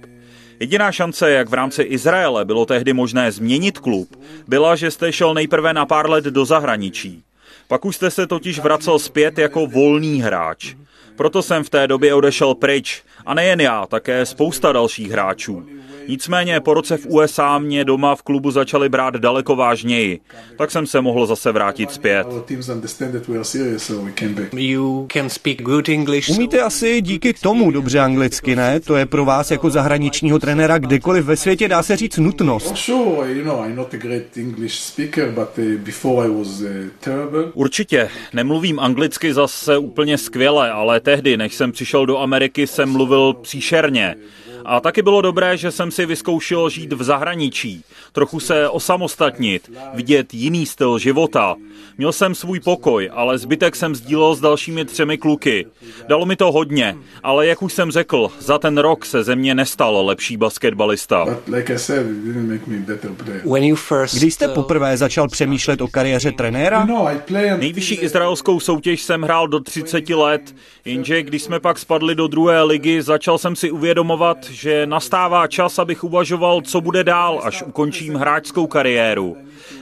Jediná 0.60 0.92
šance, 0.92 1.30
jak 1.30 1.48
v 1.48 1.54
rámci 1.54 1.82
Izraele 1.82 2.44
bylo 2.44 2.66
tehdy 2.66 2.92
možné 2.92 3.32
změnit 3.32 3.78
klub, 3.78 4.16
byla, 4.48 4.76
že 4.76 4.90
jste 4.90 5.12
šel 5.12 5.34
nejprve 5.34 5.74
na 5.74 5.86
pár 5.86 6.10
let 6.10 6.24
do 6.24 6.44
zahraničí. 6.44 7.22
Pak 7.68 7.84
už 7.84 7.96
jste 7.96 8.10
se 8.10 8.26
totiž 8.26 8.58
vracel 8.58 8.98
zpět 8.98 9.38
jako 9.38 9.66
volný 9.66 10.22
hráč. 10.22 10.74
Proto 11.20 11.42
jsem 11.42 11.64
v 11.64 11.70
té 11.70 11.86
době 11.86 12.14
odešel 12.14 12.54
pryč. 12.54 13.02
A 13.26 13.34
nejen 13.34 13.60
já, 13.60 13.86
také 13.86 14.26
spousta 14.26 14.72
dalších 14.72 15.10
hráčů. 15.10 15.66
Nicméně 16.08 16.60
po 16.60 16.74
roce 16.74 16.96
v 16.96 17.06
USA 17.06 17.58
mě 17.58 17.84
doma 17.84 18.14
v 18.14 18.22
klubu 18.22 18.50
začali 18.50 18.88
brát 18.88 19.14
daleko 19.14 19.56
vážněji. 19.56 20.20
Tak 20.58 20.70
jsem 20.70 20.86
se 20.86 21.00
mohl 21.00 21.26
zase 21.26 21.52
vrátit 21.52 21.90
zpět. 21.90 22.26
Umíte 26.30 26.60
asi 26.60 27.02
díky 27.02 27.34
tomu 27.34 27.70
dobře 27.70 28.00
anglicky, 28.00 28.56
ne? 28.56 28.80
To 28.80 28.96
je 28.96 29.06
pro 29.06 29.24
vás 29.24 29.50
jako 29.50 29.70
zahraničního 29.70 30.38
trenéra 30.38 30.78
kdekoliv 30.78 31.24
ve 31.24 31.36
světě 31.36 31.68
dá 31.68 31.82
se 31.82 31.96
říct 31.96 32.18
nutnost. 32.18 32.76
Sure, 32.76 33.32
you 33.32 33.44
know, 33.44 33.64
I'm 33.66 33.76
not 33.76 33.94
a 33.94 33.96
great 33.96 34.36
English 34.36 34.74
speaker, 34.74 35.30
but 35.30 35.64
before 35.78 36.28
I 36.28 36.30
was 36.30 36.62
terrible. 37.00 37.44
Určitě, 37.54 38.08
nemluvím 38.32 38.80
anglicky 38.80 39.34
zase 39.34 39.78
úplně 39.78 40.18
skvěle, 40.18 40.70
ale 40.70 41.00
tehdy, 41.10 41.36
než 41.36 41.54
jsem 41.54 41.72
přišel 41.72 42.06
do 42.06 42.18
Ameriky, 42.18 42.66
jsem 42.66 42.90
mluvil 42.90 43.32
příšerně. 43.32 44.14
A 44.64 44.80
taky 44.80 45.02
bylo 45.02 45.20
dobré, 45.20 45.56
že 45.56 45.70
jsem 45.70 45.90
si 45.90 46.06
vyzkoušel 46.06 46.70
žít 46.70 46.92
v 46.92 47.02
zahraničí, 47.02 47.84
trochu 48.12 48.40
se 48.40 48.68
osamostatnit, 48.68 49.70
vidět 49.94 50.34
jiný 50.34 50.66
styl 50.66 50.98
života. 50.98 51.56
Měl 51.98 52.12
jsem 52.12 52.34
svůj 52.34 52.60
pokoj, 52.60 53.10
ale 53.12 53.38
zbytek 53.38 53.76
jsem 53.76 53.94
sdílel 53.94 54.34
s 54.34 54.40
dalšími 54.40 54.84
třemi 54.84 55.18
kluky. 55.18 55.66
Dalo 56.08 56.26
mi 56.26 56.36
to 56.36 56.52
hodně, 56.52 56.96
ale 57.22 57.46
jak 57.46 57.62
už 57.62 57.72
jsem 57.72 57.90
řekl, 57.90 58.28
za 58.38 58.58
ten 58.58 58.78
rok 58.78 59.06
se 59.06 59.24
ze 59.24 59.36
mě 59.36 59.54
nestal 59.54 60.06
lepší 60.06 60.36
basketbalista. 60.36 61.26
Když 64.12 64.34
jste 64.34 64.48
poprvé 64.48 64.96
začal 64.96 65.28
přemýšlet 65.28 65.80
o 65.80 65.88
kariéře 65.88 66.32
trenéra? 66.32 66.88
Nejvyšší 67.58 67.94
izraelskou 67.94 68.60
soutěž 68.60 69.02
jsem 69.02 69.22
hrál 69.22 69.48
do 69.48 69.60
30 69.60 70.10
let, 70.10 70.54
jenže 70.84 71.22
když 71.22 71.42
jsme 71.42 71.60
pak 71.60 71.78
spadli 71.78 72.14
do 72.14 72.26
druhé 72.26 72.62
ligy, 72.62 73.02
začal 73.02 73.38
jsem 73.38 73.56
si 73.56 73.70
uvědomovat, 73.70 74.49
že 74.50 74.86
nastává 74.86 75.46
čas, 75.46 75.78
abych 75.78 76.04
uvažoval, 76.04 76.62
co 76.62 76.80
bude 76.80 77.04
dál, 77.04 77.40
až 77.44 77.62
ukončím 77.62 78.14
hráčskou 78.14 78.66
kariéru. 78.66 79.36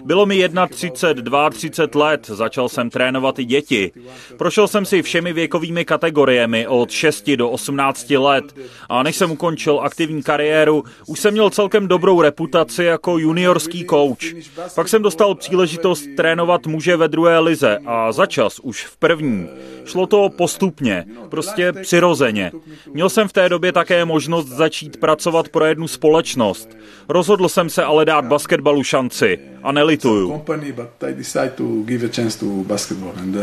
Bylo 0.05 0.27
mi 0.27 0.48
31, 0.68 1.51
32 1.51 2.05
let, 2.05 2.27
začal 2.27 2.68
jsem 2.68 2.90
trénovat 2.90 3.38
i 3.38 3.44
děti. 3.44 3.92
Prošel 4.37 4.68
jsem 4.68 4.85
si 4.85 5.03
všemi 5.03 5.33
věkovými 5.33 5.85
kategoriemi 5.85 6.66
od 6.66 6.90
6 6.90 7.31
do 7.31 7.51
18 7.51 8.11
let 8.11 8.44
a 8.88 9.03
než 9.03 9.16
jsem 9.16 9.31
ukončil 9.31 9.81
aktivní 9.83 10.22
kariéru, 10.22 10.85
už 11.07 11.20
jsem 11.20 11.33
měl 11.33 11.51
celkem 11.51 11.88
dobrou 11.88 12.22
reputaci 12.22 12.85
jako 12.85 13.18
juniorský 13.18 13.85
coach. 13.90 14.18
Pak 14.74 14.88
jsem 14.88 15.03
dostal 15.03 15.35
příležitost 15.35 16.09
trénovat 16.16 16.66
muže 16.66 16.96
ve 16.96 17.09
druhé 17.09 17.38
lize 17.38 17.79
a 17.87 18.12
začas 18.12 18.59
už 18.59 18.87
v 18.87 18.96
první. 18.96 19.48
Šlo 19.85 20.07
to 20.07 20.31
postupně, 20.37 21.05
prostě 21.29 21.72
přirozeně. 21.72 22.53
Měl 22.94 23.09
jsem 23.09 23.29
v 23.29 23.33
té 23.33 23.48
době 23.48 23.72
také 23.72 24.05
možnost 24.05 24.46
začít 24.46 25.01
pracovat 25.01 25.48
pro 25.48 25.64
jednu 25.64 25.88
společnost. 25.88 26.68
Rozhodl 27.09 27.48
jsem 27.48 27.70
se 27.70 27.85
ale 27.85 28.05
dát 28.05 28.24
basketbalu 28.24 28.85
šanci 28.85 29.38
a 29.62 29.72
nelituju. 29.79 30.31
company, 30.31 30.73
but 30.73 30.88
I 31.09 31.12
decided 31.12 31.55
to 31.55 31.64
give 31.85 32.07
a 32.07 32.09
chance 32.17 32.38
to 32.38 32.47
basketball, 32.47 33.12
and 33.17 33.37
uh, 33.37 33.43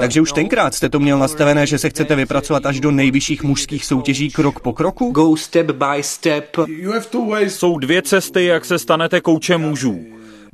Takže 0.00 0.20
už 0.20 0.32
tenkrát 0.32 0.74
jste 0.74 0.88
to 0.88 0.98
měl 1.00 1.18
nastavené, 1.18 1.66
že 1.66 1.78
se 1.78 1.90
chcete 1.90 2.16
vypracovat 2.16 2.66
až 2.66 2.80
do 2.80 2.90
nejvyšších 2.90 3.42
mužských 3.42 3.84
soutěží 3.84 4.30
krok 4.30 4.60
po 4.60 4.72
kroku? 4.72 5.10
go 5.10 5.36
step 5.36 5.70
by 5.70 6.02
step 6.02 6.56
You 6.66 6.92
have 6.92 7.06
two 7.10 7.26
ways. 7.30 7.54
Jsou 7.54 7.78
dvě 7.78 8.02
cesty, 8.02 8.44
jak 8.44 8.64
se 8.64 8.78
stanete 8.78 9.20
koučem 9.20 9.60
mužů. 9.60 10.06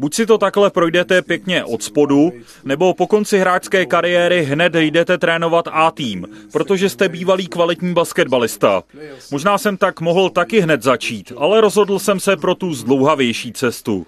Buď 0.03 0.15
si 0.15 0.27
to 0.27 0.39
takhle 0.39 0.71
projdete 0.71 1.23
pěkně 1.23 1.65
od 1.65 1.83
spodu, 1.83 2.33
nebo 2.65 2.95
po 2.95 3.07
konci 3.07 3.39
hráčské 3.39 3.87
kariéry 3.87 4.45
hned 4.45 4.75
jdete 4.75 5.19
trénovat 5.19 5.69
A 5.73 5.91
tým, 5.91 6.27
protože 6.53 6.89
jste 6.89 7.09
bývalý 7.09 7.47
kvalitní 7.47 7.95
basketbalista. 7.95 8.83
Možná 9.31 9.59
jsem 9.59 9.77
tak 9.77 10.01
mohl 10.01 10.31
taky 10.31 10.61
hned 10.61 10.83
začít, 10.83 11.33
ale 11.37 11.61
rozhodl 11.61 11.99
jsem 11.99 12.21
se 12.21 12.37
pro 12.37 12.55
tu 12.55 12.75
zdlouhavější 12.75 13.53
cestu. 13.53 14.07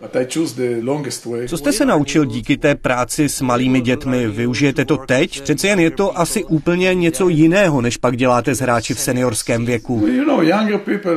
Co 1.48 1.59
jste 1.59 1.72
se 1.72 1.85
naučil 1.85 2.24
díky 2.24 2.57
té 2.57 2.74
práci 2.74 3.28
s 3.28 3.40
malými 3.40 3.80
dětmi? 3.80 4.28
Využijete 4.28 4.85
to 4.85 4.96
teď? 4.96 5.40
Přece 5.40 5.68
jen 5.68 5.80
je 5.80 5.90
to 5.90 6.18
asi 6.18 6.44
úplně 6.44 6.94
něco 6.94 7.28
jiného, 7.28 7.80
než 7.80 7.96
pak 7.96 8.16
děláte 8.16 8.54
s 8.54 8.61
hráči 8.61 8.94
v 8.94 9.00
seniorském 9.00 9.66
věku. 9.66 10.07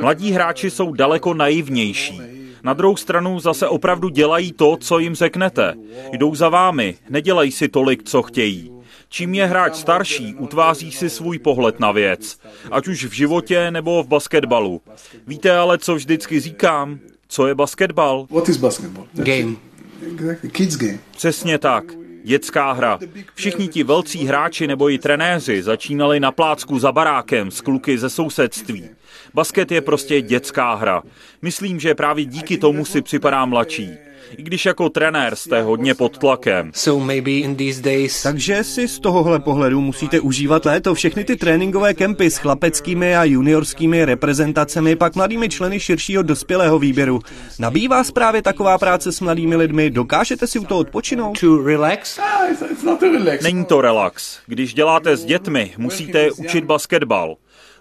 Mladí 0.01 0.31
hráči 0.31 0.71
jsou 0.71 0.93
daleko 0.93 1.33
naivnější. 1.33 2.36
Na 2.67 2.73
druhou 2.73 2.95
stranu 2.95 3.39
zase 3.39 3.67
opravdu 3.67 4.09
dělají 4.09 4.51
to, 4.51 4.77
co 4.77 4.99
jim 4.99 5.15
řeknete. 5.15 5.73
Jdou 6.11 6.35
za 6.35 6.49
vámi, 6.49 6.95
nedělají 7.09 7.51
si 7.51 7.67
tolik, 7.67 8.03
co 8.03 8.21
chtějí. 8.21 8.71
Čím 9.09 9.33
je 9.33 9.45
hráč 9.45 9.75
starší, 9.75 10.35
utváří 10.35 10.91
si 10.91 11.09
svůj 11.09 11.39
pohled 11.39 11.79
na 11.79 11.91
věc, 11.91 12.39
ať 12.71 12.87
už 12.87 13.05
v 13.05 13.11
životě 13.11 13.71
nebo 13.71 14.03
v 14.03 14.07
basketbalu. 14.07 14.81
Víte 15.27 15.57
ale, 15.57 15.77
co 15.77 15.95
vždycky 15.95 16.39
říkám? 16.39 16.99
Co 17.27 17.47
je 17.47 17.55
basketbal? 17.55 18.27
What 18.29 18.49
is 18.49 18.57
basketball? 18.57 19.07
Game. 19.13 19.55
Exactly, 20.13 20.49
kids 20.49 20.77
game. 20.77 20.99
Přesně 21.11 21.57
tak. 21.57 21.83
Dětská 22.27 22.71
hra. 22.71 22.99
Všichni 23.33 23.67
ti 23.67 23.83
velcí 23.83 24.25
hráči 24.25 24.67
nebo 24.67 24.89
i 24.89 24.97
trenéři 24.97 25.63
začínali 25.63 26.19
na 26.19 26.31
plácku 26.31 26.79
za 26.79 26.91
barákem 26.91 27.51
s 27.51 27.61
kluky 27.61 27.97
ze 27.97 28.09
sousedství. 28.09 28.89
Basket 29.33 29.71
je 29.71 29.81
prostě 29.81 30.21
dětská 30.21 30.73
hra. 30.73 31.03
Myslím, 31.41 31.79
že 31.79 31.95
právě 31.95 32.25
díky 32.25 32.57
tomu 32.57 32.85
si 32.85 33.01
připadá 33.01 33.45
mladší. 33.45 34.06
I 34.37 34.43
když 34.43 34.65
jako 34.65 34.89
trenér 34.89 35.35
jste 35.35 35.61
hodně 35.61 35.93
pod 35.93 36.17
tlakem. 36.17 36.71
Takže 38.23 38.63
si 38.63 38.87
z 38.87 38.99
tohohle 38.99 39.39
pohledu 39.39 39.81
musíte 39.81 40.19
užívat 40.19 40.65
léto 40.65 40.95
všechny 40.95 41.23
ty 41.23 41.35
tréninkové 41.35 41.93
kempy 41.93 42.29
s 42.31 42.37
chlapeckými 42.37 43.15
a 43.15 43.23
juniorskými 43.23 44.05
reprezentacemi, 44.05 44.95
pak 44.95 45.15
mladými 45.15 45.49
členy 45.49 45.79
širšího 45.79 46.23
dospělého 46.23 46.79
výběru. 46.79 47.19
Nabývá 47.59 47.97
vás 47.97 48.11
právě 48.11 48.41
taková 48.41 48.77
práce 48.77 49.11
s 49.11 49.19
mladými 49.19 49.55
lidmi? 49.55 49.89
Dokážete 49.89 50.47
si 50.47 50.59
u 50.59 50.65
toho 50.65 50.79
odpočinout? 50.79 51.37
Není 53.43 53.65
to 53.65 53.81
relax. 53.81 54.39
Když 54.45 54.73
děláte 54.73 55.17
s 55.17 55.25
dětmi, 55.25 55.73
musíte 55.77 56.31
učit 56.31 56.63
basketbal. 56.63 57.35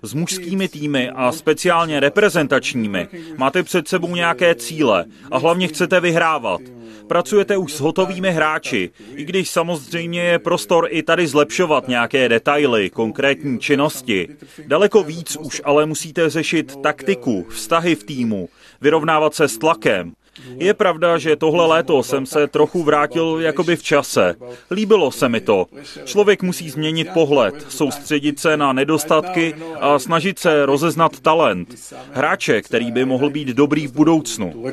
S 0.06 0.14
mužskými 0.14 0.68
týmy 0.68 1.10
a 1.10 1.32
speciálně 1.32 2.00
reprezentačními 2.00 3.08
máte 3.36 3.62
před 3.62 3.88
sebou 3.88 4.16
nějaké 4.16 4.54
cíle 4.54 5.04
a 5.30 5.38
hlavně 5.38 5.68
chcete 5.68 6.00
vyhrávat. 6.00 6.60
Pracujete 7.08 7.56
už 7.56 7.72
s 7.72 7.80
hotovými 7.80 8.30
hráči, 8.30 8.90
i 9.14 9.24
když 9.24 9.50
samozřejmě 9.50 10.22
je 10.22 10.38
prostor 10.38 10.88
i 10.90 11.02
tady 11.02 11.26
zlepšovat 11.26 11.88
nějaké 11.88 12.28
detaily, 12.28 12.90
konkrétní 12.90 13.58
činnosti. 13.58 14.28
Daleko 14.66 15.02
víc 15.02 15.36
už 15.36 15.62
ale 15.64 15.86
musíte 15.86 16.30
řešit 16.30 16.76
taktiku, 16.82 17.46
vztahy 17.50 17.94
v 17.94 18.04
týmu, 18.04 18.48
vyrovnávat 18.80 19.34
se 19.34 19.48
s 19.48 19.58
tlakem. 19.58 20.12
Je 20.56 20.74
pravda, 20.74 21.18
že 21.18 21.36
tohle 21.36 21.66
léto 21.66 22.02
jsem 22.02 22.26
se 22.26 22.46
trochu 22.46 22.82
vrátil 22.82 23.38
jakoby 23.40 23.76
v 23.76 23.82
čase. 23.82 24.34
Líbilo 24.70 25.10
se 25.10 25.28
mi 25.28 25.40
to. 25.40 25.66
Člověk 26.04 26.42
musí 26.42 26.70
změnit 26.70 27.08
pohled, 27.14 27.54
soustředit 27.68 28.40
se 28.40 28.56
na 28.56 28.72
nedostatky 28.72 29.54
a 29.80 29.98
snažit 29.98 30.38
se 30.38 30.66
rozeznat 30.66 31.20
talent. 31.20 31.74
Hráče, 32.12 32.62
který 32.62 32.92
by 32.92 33.04
mohl 33.04 33.30
být 33.30 33.48
dobrý 33.48 33.86
v 33.86 33.92
budoucnu. 33.92 34.64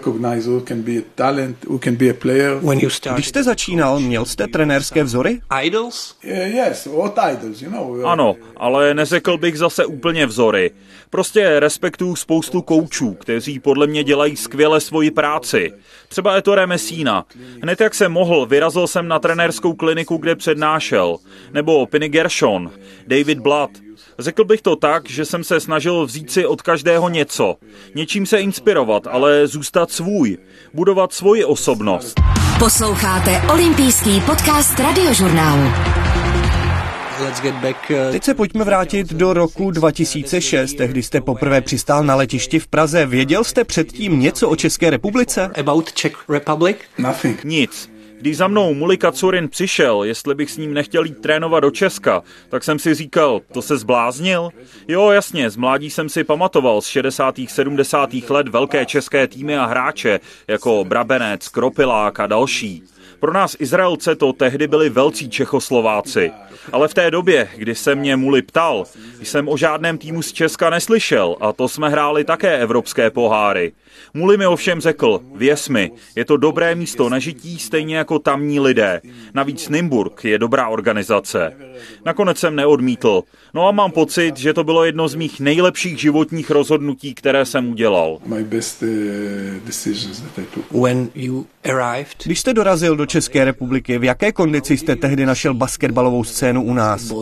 Když 3.13 3.27
jste 3.27 3.43
začínal, 3.43 3.99
měl 3.99 4.25
jste 4.25 4.47
trenérské 4.47 5.03
vzory? 5.03 5.39
Idols? 5.63 6.15
Ano, 8.05 8.35
ale 8.57 8.93
neřekl 8.93 9.37
bych 9.37 9.57
zase 9.57 9.85
úplně 9.85 10.25
vzory. 10.25 10.71
Prostě 11.09 11.59
respektuju 11.59 12.15
spoustu 12.15 12.61
koučů, 12.61 13.13
kteří 13.13 13.59
podle 13.59 13.87
mě 13.87 14.03
dělají 14.03 14.35
skvěle 14.35 14.81
svoji 14.81 15.11
práci. 15.11 15.52
Třeba 16.07 16.35
Ettore 16.35 16.67
Messina. 16.67 17.25
Hned 17.61 17.81
jak 17.81 17.95
jsem 17.95 18.11
mohl, 18.11 18.45
vyrazil 18.45 18.87
jsem 18.87 19.07
na 19.07 19.19
trenérskou 19.19 19.73
kliniku, 19.73 20.17
kde 20.17 20.35
přednášel. 20.35 21.17
Nebo 21.53 21.85
Penny 21.85 22.09
Gershon, 22.09 22.71
David 23.07 23.39
Blood. 23.39 23.69
Řekl 24.19 24.43
bych 24.43 24.61
to 24.61 24.75
tak, 24.75 25.09
že 25.09 25.25
jsem 25.25 25.43
se 25.43 25.59
snažil 25.59 26.05
vzít 26.05 26.31
si 26.31 26.45
od 26.45 26.61
každého 26.61 27.09
něco. 27.09 27.55
Něčím 27.95 28.25
se 28.25 28.39
inspirovat, 28.39 29.07
ale 29.07 29.47
zůstat 29.47 29.91
svůj. 29.91 30.37
Budovat 30.73 31.13
svoji 31.13 31.43
osobnost. 31.45 32.19
Posloucháte 32.59 33.41
olympijský 33.53 34.21
podcast 34.21 34.79
radiožurnálu. 34.79 35.71
Teď 38.11 38.23
se 38.23 38.33
pojďme 38.33 38.63
vrátit 38.63 39.13
do 39.13 39.33
roku 39.33 39.71
2006, 39.71 40.73
tehdy 40.73 41.03
jste 41.03 41.21
poprvé 41.21 41.61
přistál 41.61 42.03
na 42.03 42.15
letišti 42.15 42.59
v 42.59 42.67
Praze. 42.67 43.05
Věděl 43.05 43.43
jste 43.43 43.63
předtím 43.63 44.19
něco 44.19 44.49
o 44.49 44.55
České 44.55 44.89
republice? 44.89 45.51
about 45.59 45.93
Czech 45.93 46.29
Republic. 46.29 46.77
Nothing. 46.97 47.43
Nic. 47.43 47.93
Když 48.19 48.37
za 48.37 48.47
mnou 48.47 48.73
Mulika 48.73 49.11
Curin 49.11 49.49
přišel, 49.49 50.03
jestli 50.03 50.35
bych 50.35 50.51
s 50.51 50.57
ním 50.57 50.73
nechtěl 50.73 51.05
jít 51.05 51.21
trénovat 51.21 51.63
do 51.63 51.71
Česka, 51.71 52.23
tak 52.49 52.63
jsem 52.63 52.79
si 52.79 52.93
říkal, 52.93 53.41
to 53.51 53.61
se 53.61 53.77
zbláznil? 53.77 54.49
Jo, 54.87 55.11
jasně, 55.11 55.49
z 55.49 55.55
mládí 55.55 55.89
jsem 55.89 56.09
si 56.09 56.23
pamatoval 56.23 56.81
z 56.81 56.85
60. 56.85 57.35
70. 57.47 58.13
let 58.29 58.47
velké 58.47 58.85
české 58.85 59.27
týmy 59.27 59.57
a 59.57 59.65
hráče, 59.65 60.19
jako 60.47 60.83
Brabenec, 60.83 61.47
Kropilák 61.47 62.19
a 62.19 62.27
další. 62.27 62.83
Pro 63.23 63.33
nás 63.33 63.55
Izraelce 63.59 64.15
to 64.15 64.33
tehdy 64.33 64.67
byli 64.67 64.89
velcí 64.89 65.29
Čechoslováci. 65.29 66.31
Ale 66.71 66.87
v 66.87 66.93
té 66.93 67.11
době, 67.11 67.49
kdy 67.57 67.75
se 67.75 67.95
mě 67.95 68.15
Muli 68.15 68.41
ptal, 68.41 68.83
jsem 69.21 69.49
o 69.49 69.57
žádném 69.57 69.97
týmu 69.97 70.21
z 70.21 70.33
Česka 70.33 70.69
neslyšel 70.69 71.35
a 71.41 71.53
to 71.53 71.67
jsme 71.67 71.89
hráli 71.89 72.23
také 72.23 72.57
evropské 72.57 73.09
poháry. 73.09 73.71
Muli 74.13 74.37
mi 74.37 74.45
ovšem 74.47 74.81
řekl, 74.81 75.19
věř 75.35 75.69
mi, 75.69 75.91
je 76.15 76.25
to 76.25 76.37
dobré 76.37 76.75
místo 76.75 77.09
na 77.09 77.19
žití 77.19 77.59
stejně 77.59 77.97
jako 77.97 78.19
tamní 78.19 78.59
lidé. 78.59 79.01
Navíc 79.33 79.69
Nymburk 79.69 80.23
je 80.23 80.39
dobrá 80.39 80.67
organizace. 80.67 81.53
Nakonec 82.05 82.39
jsem 82.39 82.55
neodmítl. 82.55 83.23
No 83.53 83.67
a 83.67 83.71
mám 83.71 83.91
pocit, 83.91 84.37
že 84.37 84.53
to 84.53 84.63
bylo 84.63 84.85
jedno 84.85 85.07
z 85.07 85.15
mých 85.15 85.39
nejlepších 85.39 85.99
životních 85.99 86.49
rozhodnutí, 86.49 87.13
které 87.13 87.45
jsem 87.45 87.71
udělal. 87.71 88.19
My 88.25 88.43
best 88.43 88.83
decisions 89.65 90.21
that 90.21 90.39
I 90.39 90.45
took. 90.45 90.83
When 90.83 91.09
you 91.15 91.45
arrived, 91.63 92.17
Když 92.25 92.39
jste 92.39 92.53
dorazil 92.53 92.95
do 92.95 93.05
České 93.13 93.45
republiky, 93.45 93.97
v 93.97 94.03
jaké 94.03 94.31
kondici 94.31 94.77
jste 94.77 94.95
tehdy 94.95 95.25
našel 95.25 95.53
basketbalovou 95.53 96.23
scénu 96.23 96.63
u 96.63 96.73
nás? 96.73 97.13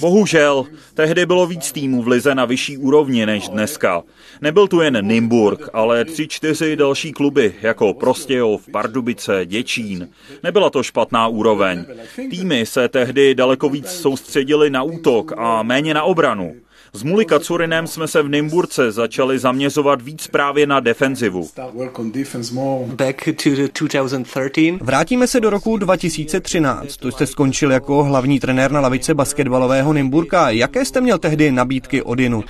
Bohužel, 0.00 0.64
tehdy 0.94 1.26
bylo 1.26 1.46
víc 1.46 1.72
týmů 1.72 2.02
v 2.02 2.08
lize 2.08 2.34
na 2.34 2.44
vyšší 2.44 2.78
úrovni 2.78 3.26
než 3.26 3.48
dneska. 3.48 4.02
Nebyl 4.40 4.68
tu 4.68 4.80
jen 4.80 5.06
Nymburk, 5.06 5.68
ale 5.72 6.04
tři, 6.04 6.28
čtyři 6.28 6.76
další 6.76 7.12
kluby, 7.12 7.54
jako 7.62 7.94
Prostějov, 7.94 8.68
Pardubice, 8.72 9.46
Děčín. 9.46 10.08
Nebyla 10.42 10.70
to 10.70 10.82
špatná 10.82 11.28
úroveň. 11.28 11.84
Týmy 12.30 12.66
se 12.66 12.88
tehdy 12.88 13.34
daleko 13.34 13.68
víc 13.68 13.88
soustředili 13.88 14.70
na 14.70 14.82
útok 14.82 15.32
a 15.36 15.62
méně 15.62 15.94
na 15.94 16.02
obranu. 16.02 16.54
S 16.92 17.02
Mulika 17.02 17.38
Curinem 17.38 17.86
jsme 17.86 18.08
se 18.08 18.22
v 18.22 18.28
Nymburce 18.28 18.92
začali 18.92 19.38
zaměřovat 19.38 20.02
víc 20.02 20.26
právě 20.26 20.66
na 20.66 20.80
defenzivu. 20.80 21.44
start 21.44 21.74
work 21.74 21.98
on 21.98 22.12
defense 22.12 22.54
more. 22.54 22.84
back 22.86 23.24
to 23.24 23.50
the 23.50 23.68
2013. 23.84 24.80
Vrátíme 24.80 25.26
se 25.26 25.40
do 25.40 25.50
roku 25.50 25.76
2013. 25.76 26.96
To 26.96 27.10
jste 27.12 27.26
skončil 27.26 27.72
jako 27.72 28.04
hlavní 28.04 28.40
trenér 28.40 28.70
na 28.72 28.80
lavice 28.80 29.14
basketbalového 29.14 29.92
Nymburka. 29.92 30.50
Jaké 30.50 30.84
jste 30.84 31.00
měl 31.00 31.18
tehdy 31.18 31.52
nabídky 31.52 32.02
od 32.02 32.18
jinut? 32.20 32.44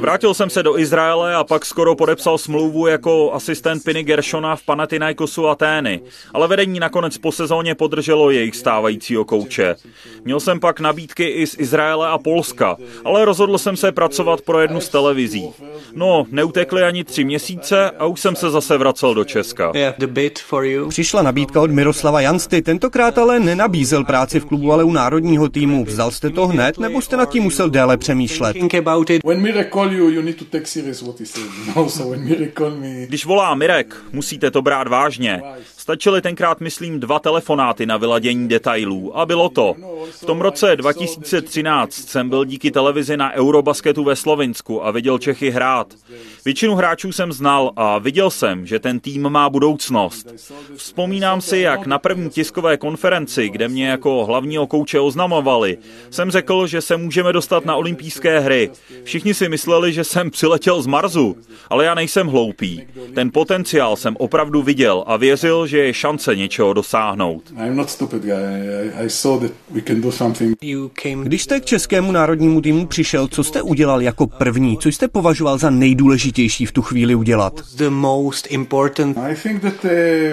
Vrátil 0.00 0.34
jsem 0.34 0.50
se 0.50 0.62
do 0.62 0.78
Izraele 0.78 1.34
a 1.34 1.44
pak 1.44 1.64
skoro 1.64 1.94
podepsal 1.94 2.38
smlouvu 2.38 2.86
jako 2.86 3.32
asistent 3.32 3.84
Piny 3.84 4.02
Gershona 4.02 4.56
v 4.56 4.62
Panathinaikosu 4.62 5.48
Atény, 5.48 6.00
ale 6.34 6.48
vedení 6.48 6.80
nakonec 6.80 7.18
po 7.18 7.32
sezóně 7.32 7.74
podrželo 7.74 8.30
jejich 8.30 8.56
stávajícího 8.56 9.24
kouče. 9.24 9.76
Měl 10.24 10.40
jsem 10.40 10.60
pak 10.60 10.80
nabídky 10.80 11.24
i 11.24 11.46
z 11.46 11.56
Izraele 11.58 12.08
a 12.08 12.18
Polska, 12.18 12.76
ale 13.04 13.24
rozhodl 13.24 13.58
jsem 13.58 13.76
se 13.76 13.92
pracovat 13.92 14.40
pro 14.40 14.60
jednu 14.60 14.80
z 14.80 14.88
televizí. 14.88 15.50
No, 15.94 16.26
neutekly 16.30 16.82
ani 16.82 17.04
tři 17.04 17.24
měsíce 17.24 17.90
a 17.90 18.06
už 18.06 18.20
jsem 18.20 18.36
se 18.36 18.50
zase 18.50 18.78
vracel 18.78 19.14
do 19.14 19.24
Česka. 19.24 19.72
Přišla 20.88 21.22
nabídka 21.22 21.60
od 21.62 21.70
Miroslava 21.70 22.20
Jansty, 22.20 22.62
tentokrát 22.62 23.18
ale 23.18 23.40
nenabízel 23.40 24.04
práci 24.04 24.40
v 24.40 24.44
klubu, 24.44 24.72
ale 24.72 24.84
u 24.84 24.92
národního 24.92 25.48
týmu. 25.48 25.84
Vzal 25.84 26.10
jste 26.10 26.30
to 26.30 26.46
hned, 26.46 26.78
nebo 26.78 27.00
jste 27.02 27.16
nad 27.16 27.30
tím 27.30 27.42
musel 27.42 27.70
déle 27.70 27.96
přemýšlet? 27.96 28.56
Když 33.06 33.26
volá 33.26 33.54
Mirek, 33.54 33.96
musíte 34.12 34.50
to 34.50 34.62
brát 34.62 34.88
vážně. 34.88 35.42
Stačily 35.86 36.22
tenkrát, 36.22 36.60
myslím, 36.60 37.00
dva 37.00 37.18
telefonáty 37.18 37.86
na 37.86 37.96
vyladění 37.96 38.48
detailů 38.48 39.18
a 39.18 39.26
bylo 39.26 39.48
to. 39.48 39.74
V 40.10 40.24
tom 40.26 40.40
roce 40.40 40.76
2013 40.76 41.94
jsem 41.94 42.28
byl 42.28 42.44
díky 42.44 42.70
televizi 42.70 43.16
na 43.16 43.32
Eurobasketu 43.32 44.04
ve 44.04 44.16
Slovinsku 44.16 44.86
a 44.86 44.90
viděl 44.90 45.18
Čechy 45.18 45.50
hrát. 45.50 45.94
Většinu 46.44 46.74
hráčů 46.74 47.12
jsem 47.12 47.32
znal 47.32 47.72
a 47.76 47.98
viděl 47.98 48.30
jsem, 48.30 48.66
že 48.66 48.78
ten 48.78 49.00
tým 49.00 49.28
má 49.28 49.50
budoucnost. 49.50 50.26
Vzpomínám 50.76 51.40
si, 51.40 51.58
jak 51.58 51.86
na 51.86 51.98
první 51.98 52.30
tiskové 52.30 52.76
konferenci, 52.76 53.48
kde 53.48 53.68
mě 53.68 53.88
jako 53.88 54.24
hlavního 54.24 54.66
kouče 54.66 55.00
oznamovali, 55.00 55.78
jsem 56.10 56.30
řekl, 56.30 56.66
že 56.66 56.80
se 56.80 56.96
můžeme 56.96 57.32
dostat 57.32 57.64
na 57.64 57.76
olympijské 57.76 58.40
hry. 58.40 58.70
Všichni 59.04 59.34
si 59.34 59.48
mysleli, 59.48 59.92
že 59.92 60.04
jsem 60.04 60.30
přiletěl 60.30 60.82
z 60.82 60.86
Marsu, 60.86 61.36
ale 61.70 61.84
já 61.84 61.94
nejsem 61.94 62.26
hloupý. 62.26 62.86
Ten 63.14 63.30
potenciál 63.32 63.96
jsem 63.96 64.16
opravdu 64.18 64.62
viděl 64.62 65.04
a 65.06 65.16
věřil, 65.16 65.66
že 65.66 65.75
je 65.78 65.94
šance 65.94 66.36
něčeho 66.36 66.72
dosáhnout. 66.72 67.42
I'm 67.66 67.76
not 67.76 67.90
stupid 67.90 68.22
guy. 68.22 68.32
I, 68.32 69.04
I 69.04 69.10
saw 69.10 69.40
that 69.40 69.50
we 69.70 69.80
can 69.82 70.00
do 70.00 70.12
something. 70.12 70.56
You 70.62 70.90
came 71.02 71.24
Když 71.24 71.42
jste 71.42 71.60
k 71.60 71.64
českému 71.64 72.12
národnímu 72.12 72.60
týmu 72.60 72.86
přišel, 72.86 73.28
co 73.28 73.44
jste 73.44 73.62
udělal 73.62 74.02
jako 74.02 74.26
první? 74.26 74.78
Co 74.78 74.88
jste 74.88 75.08
považoval 75.08 75.58
za 75.58 75.70
nejdůležitější 75.70 76.66
v 76.66 76.72
tu 76.72 76.82
chvíli 76.82 77.14
udělat? 77.14 77.60
uh, 79.84 79.90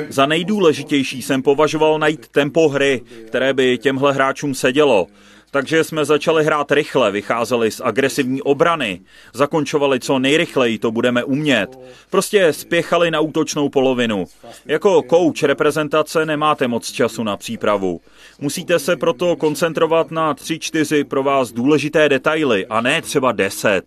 Za 0.10 0.26
nejdůležitější 0.26 1.22
jsem 1.22 1.42
považoval 1.42 2.00
najít 2.00 2.28
tempo 2.28 2.70
hry, 2.70 3.02
které 3.28 3.54
by 3.54 3.78
těmhle 3.78 4.14
hráčům 4.14 4.56
sedělo. 4.56 5.08
Takže 5.54 5.84
jsme 5.84 6.06
začali 6.06 6.46
hrát 6.46 6.72
rychle, 6.72 7.12
vycházeli 7.12 7.72
z 7.72 7.82
agresivní 7.84 8.42
obrany, 8.42 9.02
zakončovali 9.34 10.00
co 10.00 10.20
nejrychleji, 10.20 10.80
to 10.80 10.92
budeme 10.92 11.24
umět. 11.24 11.80
Prostě 12.10 12.54
spěchali 12.54 13.12
na 13.12 13.20
útočnou 13.20 13.70
polovinu. 13.70 14.26
Jako 14.66 15.04
kouč 15.04 15.44
reprezentace 15.44 16.26
nemáte 16.26 16.68
moc 16.68 16.92
času 16.92 17.24
na 17.24 17.38
přípravu. 17.38 18.02
Musíte 18.40 18.80
se 18.80 18.96
proto 18.96 19.36
koncentrovat 19.36 20.12
na 20.12 20.34
tři, 20.34 20.60
čtyři 20.60 21.04
pro 21.04 21.24
vás 21.24 21.52
důležité 21.52 22.10
detaily 22.10 22.66
a 22.66 22.82
ne 22.82 23.02
třeba 23.02 23.32
deset. 23.32 23.84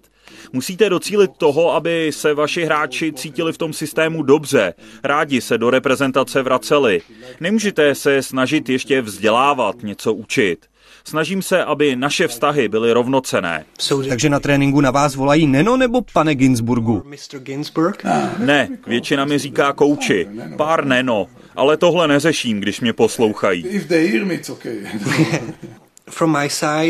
Musíte 0.52 0.90
docílit 0.90 1.31
toho, 1.38 1.74
aby 1.74 2.11
se 2.12 2.35
vaši 2.35 2.64
hráči 2.64 3.12
cítili 3.12 3.52
v 3.52 3.59
tom 3.59 3.72
systému 3.72 4.22
dobře, 4.22 4.74
rádi 5.05 5.40
se 5.40 5.59
do 5.59 5.70
reprezentace 5.70 6.42
vraceli. 6.42 7.02
Nemůžete 7.40 7.94
se 7.94 8.22
snažit 8.22 8.68
ještě 8.68 9.00
vzdělávat, 9.00 9.83
něco 9.83 10.14
učit. 10.14 10.66
Snažím 11.08 11.42
se, 11.42 11.64
aby 11.64 11.96
naše 11.96 12.28
vztahy 12.28 12.68
byly 12.68 12.92
rovnocené. 12.92 13.64
Takže 14.08 14.30
na 14.30 14.40
tréninku 14.40 14.80
na 14.80 14.90
vás 14.90 15.14
volají 15.14 15.46
Neno 15.46 15.76
nebo 15.76 16.02
pane 16.12 16.34
Ginsburgu? 16.34 17.02
Mr. 17.06 17.38
Ginsburg. 17.38 18.02
Ne, 18.38 18.68
většina 18.86 19.24
mi 19.24 19.38
říká 19.38 19.72
kouči, 19.72 20.26
pár 20.56 20.84
neno, 20.84 21.26
ale 21.56 21.76
tohle 21.76 22.08
neřeším, 22.08 22.60
když 22.60 22.80
mě 22.80 22.92
poslouchají. 22.92 23.66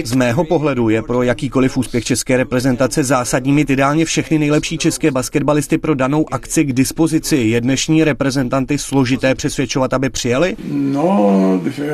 Z 0.04 0.14
mého 0.14 0.44
pohledu 0.44 0.88
je 0.88 1.02
pro 1.02 1.22
jakýkoliv 1.22 1.76
úspěch 1.76 2.04
české 2.04 2.36
reprezentace 2.36 3.04
zásadní 3.04 3.52
mít 3.52 3.70
ideálně 3.70 4.04
všechny 4.04 4.38
nejlepší 4.38 4.78
české 4.78 5.10
basketbalisty 5.10 5.78
pro 5.78 5.94
danou 5.94 6.34
akci 6.34 6.64
k 6.64 6.72
dispozici. 6.72 7.36
Je 7.36 7.60
dnešní 7.60 8.04
reprezentanty 8.04 8.78
složité 8.78 9.34
přesvědčovat, 9.34 9.94
aby 9.94 10.10
přijeli? 10.10 10.56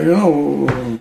no. 0.05 0.57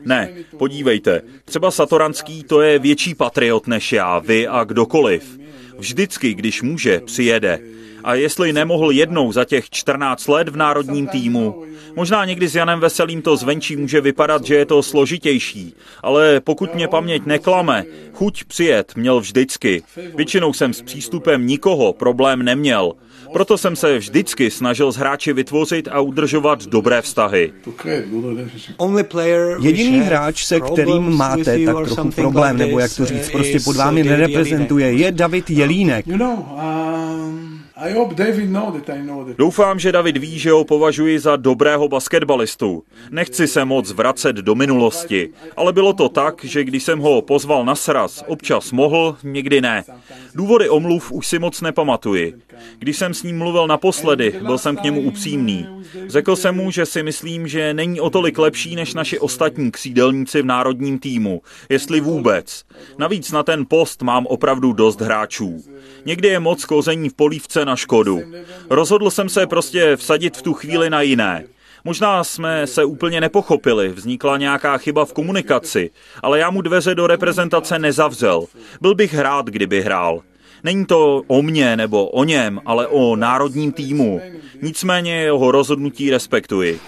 Ne, 0.06 0.30
podívejte, 0.58 1.22
třeba 1.46 1.72
Satoranský 1.72 2.44
to 2.44 2.62
je 2.62 2.80
větší 2.80 3.16
patriot 3.16 3.68
než 3.68 3.94
já, 3.94 4.20
vy 4.20 4.48
a 4.48 4.64
kdokoliv. 4.64 5.40
Vždycky, 5.78 6.34
když 6.34 6.62
může, 6.62 7.00
přijede. 7.00 7.60
A 8.04 8.16
jestli 8.16 8.54
nemohl 8.54 8.92
jednou 8.92 9.32
za 9.32 9.46
těch 9.46 9.70
14 9.70 10.28
let 10.28 10.50
v 10.50 10.58
národním 10.58 11.08
týmu, 11.08 11.64
možná 11.96 12.26
někdy 12.26 12.48
s 12.48 12.56
Janem 12.56 12.80
Veselým 12.80 13.22
to 13.22 13.38
zvenčí 13.38 13.76
může 13.76 14.02
vypadat, 14.02 14.46
že 14.46 14.56
je 14.56 14.66
to 14.66 14.84
složitější, 14.84 15.74
ale 16.04 16.40
pokud 16.40 16.76
mě 16.76 16.88
paměť 16.88 17.26
neklame, 17.26 17.84
chuť 18.14 18.44
přijet 18.44 18.96
měl 18.96 19.20
vždycky. 19.20 19.84
Většinou 20.16 20.54
jsem 20.54 20.74
s 20.74 20.82
přístupem 20.82 21.48
nikoho 21.48 21.94
problém 21.94 22.44
neměl. 22.44 22.94
Proto 23.34 23.58
jsem 23.58 23.76
se 23.76 23.98
vždycky 23.98 24.52
snažil 24.52 24.92
s 24.92 24.98
hráči 24.98 25.34
vytvořit 25.34 25.88
a 25.92 26.00
udržovat 26.00 26.66
dobré 26.66 27.02
vztahy. 27.02 27.54
Jediný 29.62 30.00
hráč, 30.00 30.46
se 30.46 30.60
kterým 30.60 31.18
máte 31.18 31.66
tak 31.66 31.76
trochu 31.86 32.12
problém, 32.12 32.58
nebo 32.58 32.80
jak 32.80 32.96
to 32.96 33.06
říct, 33.06 33.30
prostě 33.30 33.60
pod 33.60 33.76
vámi 33.76 34.04
nereprezentuje, 34.04 34.92
je 34.94 35.12
David 35.12 35.50
Jelínek. 35.50 36.06
Doufám, 39.38 39.80
že 39.80 39.92
David 39.92 40.18
ví, 40.18 40.40
že 40.40 40.52
ho 40.52 40.64
považuji 40.64 41.20
za 41.20 41.36
dobrého 41.36 41.88
basketbalistu. 41.88 42.84
Nechci 43.12 43.48
se 43.48 43.66
moc 43.66 43.92
vracet 43.92 44.36
do 44.36 44.56
minulosti, 44.56 45.30
ale 45.58 45.74
bylo 45.74 45.94
to 45.94 46.10
tak, 46.10 46.46
že 46.46 46.64
když 46.64 46.84
jsem 46.84 47.00
ho 47.00 47.22
pozval 47.22 47.66
na 47.66 47.76
sraz, 47.76 48.24
občas 48.28 48.72
mohl, 48.72 49.18
někdy 49.24 49.62
ne. 49.62 49.84
Důvody 50.36 50.70
omluv 50.70 51.12
už 51.12 51.28
si 51.28 51.40
moc 51.40 51.62
nepamatuji. 51.62 52.34
Když 52.80 52.98
jsem 52.98 53.14
s 53.14 53.24
ním 53.24 53.38
mluvil 53.38 53.68
naposledy, 53.68 54.40
byl 54.42 54.58
jsem 54.58 54.78
k 54.78 54.84
němu 54.84 55.02
upřímný. 55.02 55.68
Řekl 56.08 56.36
jsem 56.36 56.56
mu, 56.56 56.72
že 56.72 56.86
si 56.86 57.04
myslím, 57.04 57.48
že 57.48 57.74
není 57.74 58.00
o 58.00 58.10
tolik 58.10 58.38
lepší 58.38 58.76
než 58.76 58.94
naši 58.94 59.20
ostatní 59.20 59.72
křídelníci 59.72 60.42
v 60.42 60.46
národním 60.46 61.00
týmu, 61.00 61.42
jestli 61.70 62.02
vůbec. 62.02 62.64
Navíc 62.98 63.32
na 63.32 63.44
ten 63.44 63.66
post 63.68 64.02
mám 64.02 64.26
opravdu 64.26 64.74
dost 64.74 65.02
hráčů. 65.02 65.64
Někdy 66.06 66.28
je 66.28 66.40
moc 66.40 66.66
kození 66.66 67.10
v 67.10 67.14
polívce 67.14 67.66
na 67.72 67.76
škodu. 67.76 68.22
Rozhodl 68.70 69.10
jsem 69.10 69.30
se 69.30 69.48
prostě 69.48 69.96
vsadit 69.96 70.38
v 70.38 70.42
tu 70.42 70.54
chvíli 70.54 70.90
na 70.90 71.02
jiné. 71.02 71.44
Možná 71.84 72.24
jsme 72.24 72.68
se 72.68 72.84
úplně 72.84 73.22
nepochopili, 73.22 73.90
vznikla 73.90 74.38
nějaká 74.38 74.78
chyba 74.78 75.06
v 75.06 75.14
komunikaci, 75.14 75.90
ale 76.24 76.40
já 76.40 76.50
mu 76.50 76.62
dveře 76.62 76.96
do 76.96 77.08
reprezentace 77.08 77.80
nezavřel. 77.80 78.46
Byl 78.82 78.96
bych 78.96 79.20
rád, 79.20 79.46
kdyby 79.46 79.82
hrál. 79.82 80.22
Není 80.64 80.86
to 80.86 81.22
o 81.28 81.42
mně 81.42 81.78
nebo 81.78 82.08
o 82.08 82.24
něm, 82.24 82.62
ale 82.66 82.88
o 82.88 83.16
národním 83.16 83.72
týmu. 83.72 84.22
Nicméně 84.62 85.22
jeho 85.22 85.52
rozhodnutí 85.52 86.12
respektuji. 86.12 86.80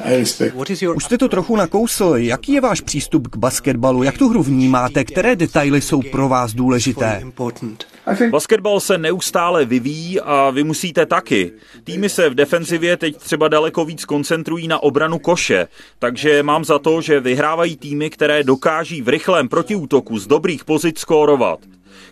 Už 0.95 1.03
jste 1.03 1.17
to 1.17 1.29
trochu 1.29 1.55
nakousl. 1.55 2.13
Jaký 2.15 2.53
je 2.53 2.61
váš 2.61 2.81
přístup 2.81 3.27
k 3.27 3.37
basketbalu? 3.37 4.03
Jak 4.03 4.17
tu 4.17 4.29
hru 4.29 4.43
vnímáte? 4.43 5.03
Které 5.03 5.35
detaily 5.35 5.81
jsou 5.81 6.01
pro 6.11 6.29
vás 6.29 6.53
důležité? 6.53 7.23
Basketbal 8.31 8.79
se 8.79 8.97
neustále 8.97 9.65
vyvíjí 9.65 10.19
a 10.19 10.49
vy 10.49 10.63
musíte 10.63 11.05
taky. 11.05 11.51
Týmy 11.83 12.09
se 12.09 12.29
v 12.29 12.35
defenzivě 12.35 12.97
teď 12.97 13.17
třeba 13.17 13.47
daleko 13.47 13.85
víc 13.85 14.05
koncentrují 14.05 14.67
na 14.67 14.83
obranu 14.83 15.19
koše, 15.19 15.67
takže 15.99 16.43
mám 16.43 16.65
za 16.65 16.79
to, 16.79 17.01
že 17.01 17.19
vyhrávají 17.19 17.77
týmy, 17.77 18.09
které 18.09 18.43
dokáží 18.43 19.01
v 19.01 19.09
rychlém 19.09 19.49
protiútoku 19.49 20.19
z 20.19 20.27
dobrých 20.27 20.65
pozic 20.65 20.99
skórovat. 20.99 21.59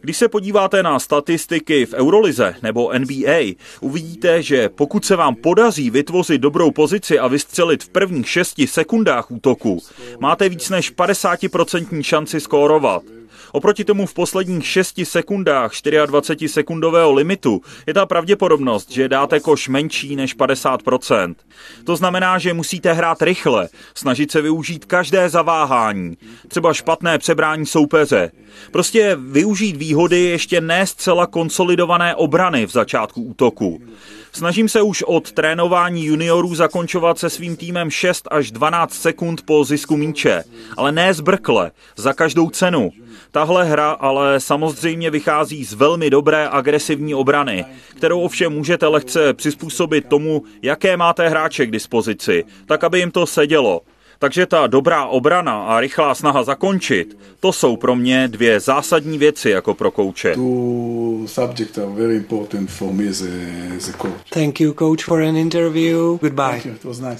Když 0.02 0.18
se 0.18 0.28
podíváte 0.28 0.84
na 0.84 1.00
statistiky 1.00 1.86
v 1.86 1.94
Eurolize 1.94 2.56
nebo 2.64 2.92
NBA, 3.00 3.56
uvidíte, 3.82 4.44
že 4.44 4.70
pokud 4.70 5.06
se 5.06 5.16
vám 5.16 5.36
podaří 5.36 5.90
vytvořit 5.90 6.42
dobrou 6.42 6.72
pozici 6.72 7.20
a 7.20 7.28
vystřelit 7.28 7.84
v 7.84 7.90
prvních 7.90 8.30
šesti 8.30 8.68
sekundách 8.68 9.32
útoku, 9.32 9.80
máte 10.20 10.50
víc 10.50 10.70
než 10.70 10.96
50% 10.96 12.02
šanci 12.02 12.40
skórovat. 12.40 13.21
Oproti 13.52 13.84
tomu 13.84 14.06
v 14.06 14.14
posledních 14.14 14.68
6 14.68 15.02
sekundách 15.04 15.72
24 16.06 16.50
sekundového 16.50 17.14
limitu 17.14 17.62
je 17.88 17.94
ta 17.94 18.06
pravděpodobnost, 18.06 18.92
že 18.92 19.10
dáte 19.10 19.40
koš 19.40 19.68
menší 19.68 20.16
než 20.16 20.38
50%. 20.38 21.36
To 21.84 21.96
znamená, 21.96 22.38
že 22.38 22.54
musíte 22.54 22.94
hrát 22.94 23.22
rychle, 23.22 23.70
snažit 23.96 24.32
se 24.32 24.42
využít 24.42 24.86
každé 24.86 25.30
zaváhání, 25.30 26.18
třeba 26.48 26.74
špatné 26.74 27.18
přebrání 27.18 27.66
soupeře. 27.66 28.32
Prostě 28.72 29.18
využít 29.20 29.76
výhody 29.76 30.20
ještě 30.20 30.62
ne 30.62 30.88
zcela 30.88 31.28
konsolidované 31.28 32.16
obrany 32.16 32.66
v 32.66 32.72
začátku 32.72 33.22
útoku. 33.22 33.82
Snažím 34.34 34.70
se 34.70 34.82
už 34.82 35.04
od 35.04 35.32
trénování 35.32 36.06
juniorů 36.06 36.56
zakončovat 36.56 37.20
se 37.20 37.30
svým 37.30 37.56
týmem 37.56 37.92
6 37.92 38.28
až 38.32 38.52
12 38.52 38.94
sekund 38.94 39.42
po 39.46 39.64
zisku 39.66 39.98
míče, 39.98 40.44
ale 40.78 40.92
ne 40.92 41.14
zbrkle, 41.14 41.72
za 41.96 42.14
každou 42.14 42.50
cenu. 42.50 42.92
Tahle 43.32 43.66
hra 43.66 43.92
ale 43.92 44.40
samozřejmě 44.40 45.10
vychází 45.10 45.66
z 45.66 45.74
velmi 45.74 46.10
dobré 46.10 46.48
agresivní 46.48 47.16
obrany, 47.16 47.66
kterou 47.90 48.22
ovšem 48.22 48.54
můžete 48.54 48.88
lehce 48.88 49.34
přizpůsobit 49.34 50.08
tomu, 50.08 50.44
jaké 50.62 50.98
máte 50.98 51.30
hráče 51.30 51.66
k 51.66 51.72
dispozici, 51.72 52.44
tak 52.66 52.84
aby 52.84 53.00
jim 53.00 53.12
to 53.12 53.26
sedělo. 53.26 53.82
Takže 54.22 54.46
ta 54.46 54.68
dobrá 54.68 55.06
obrana 55.06 55.64
a 55.64 55.80
rychlá 55.80 56.16
snaha 56.16 56.44
zakončit, 56.44 57.18
to 57.40 57.54
jsou 57.54 57.78
pro 57.78 57.96
mě 57.96 58.28
dvě 58.28 58.60
zásadní 58.60 59.18
věci 59.18 59.50
jako 59.50 59.74
pro 59.74 59.92
kouče. 59.92 60.36
Thank 64.30 64.62
you, 64.62 64.74
coach, 64.80 65.04
for 65.06 65.22
an 65.22 65.38
interview. 65.38 65.98
Goodbye. 65.98 66.62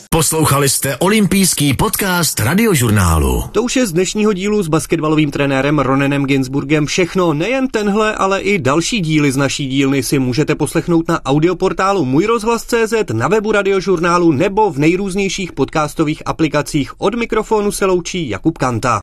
Poslouchali 0.10 0.70
jste 0.70 0.98
olympijský 0.98 1.74
podcast 1.74 2.40
radiožurnálu. 2.40 3.44
To 3.52 3.64
už 3.64 3.76
je 3.76 3.88
z 3.88 3.94
dnešního 3.94 4.34
dílu 4.34 4.64
s 4.64 4.68
basketbalovým 4.68 5.32
trenérem 5.32 5.80
Ronenem 5.80 6.26
Ginsburgem 6.26 6.86
všechno. 6.86 7.34
Nejen 7.34 7.68
tenhle, 7.68 8.16
ale 8.16 8.42
i 8.42 8.60
další 8.60 9.00
díly 9.00 9.32
z 9.32 9.38
naší 9.38 9.68
dílny 9.68 10.04
si 10.04 10.20
můžete 10.20 10.56
poslechnout 10.56 11.08
na 11.08 11.26
audioportálu 11.26 12.06
Můj 12.06 12.26
rozhlas.cz, 12.26 12.94
na 13.14 13.28
webu 13.28 13.52
radiožurnálu 13.52 14.32
nebo 14.32 14.72
v 14.72 14.78
nejrůznějších 14.78 15.52
podcastových 15.52 16.22
aplikacích. 16.26 16.91
Od 16.98 17.16
mikrofonu 17.16 17.72
se 17.72 17.86
loučí 17.86 18.30
Jakub 18.30 18.58
Kanta. 18.58 19.00